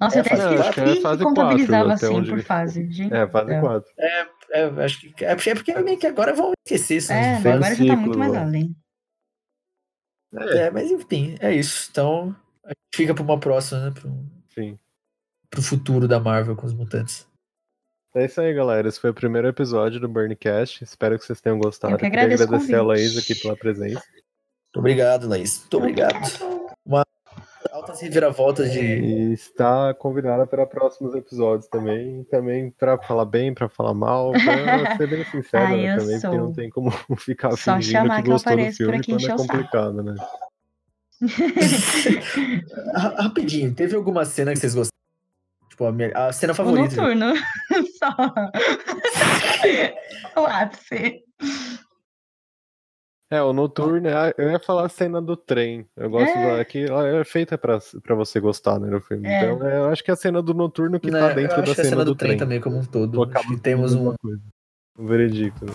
[0.00, 0.80] Nossa, eu É, até fase esqueci quatro.
[0.90, 2.92] É, que fase contabilizava quatro, até assim onde- por fase.
[2.92, 3.60] Gente É, fase céu.
[3.60, 3.92] 4.
[3.98, 7.12] É, acho que é porque, é porque meio que agora vão esquecer isso.
[7.12, 7.50] É, né?
[7.50, 8.76] Um agora já tá muito mais além.
[10.34, 11.88] É, mas enfim, é isso.
[11.90, 13.90] Então, a gente fica pra uma próxima, né?
[13.90, 14.12] Pro,
[14.54, 14.78] Sim.
[15.50, 17.26] pro futuro da Marvel com os mutantes.
[18.14, 18.88] É isso aí, galera.
[18.88, 20.82] Esse foi o primeiro episódio do Burncast.
[20.84, 21.94] Espero que vocês tenham gostado.
[21.94, 22.82] Eu que agradecer a.
[22.82, 24.02] Laís aqui pela presença.
[24.12, 25.60] Muito obrigado, Laís.
[25.60, 26.57] Muito obrigado.
[27.72, 28.80] Altas reviravoltas de.
[28.80, 32.24] E está convidada para próximos episódios também.
[32.24, 34.32] Também para falar bem, para falar mal, para
[34.96, 36.36] ser bem sincera Ah, né, também, porque sou.
[36.36, 39.36] não tem como ficar Só fingindo chamar que que gostou do filme quando é o
[39.36, 40.14] complicado, né?
[42.94, 44.88] Ra- Rapidinho, teve alguma cena que vocês gostaram?
[45.68, 46.96] Tipo, a, minha- a cena O favorita.
[46.96, 47.34] noturno.
[47.98, 48.10] Só.
[50.40, 51.22] o ápice.
[53.30, 55.86] É, o Noturno, é- eu ia falar a cena do trem.
[55.94, 56.56] Eu gosto É.
[56.56, 59.28] da que ela é feita pra, pra você gostar, né, no filme.
[59.28, 59.44] É.
[59.52, 61.56] Então, é, eu acho que é a cena do Noturno que Né, tá eu dentro
[61.60, 62.38] acho da que a cena, do, trem.
[62.38, 63.26] também como um todo.
[63.62, 64.14] Temos um.
[64.98, 65.66] Um veredicto.
[65.66, 65.72] né?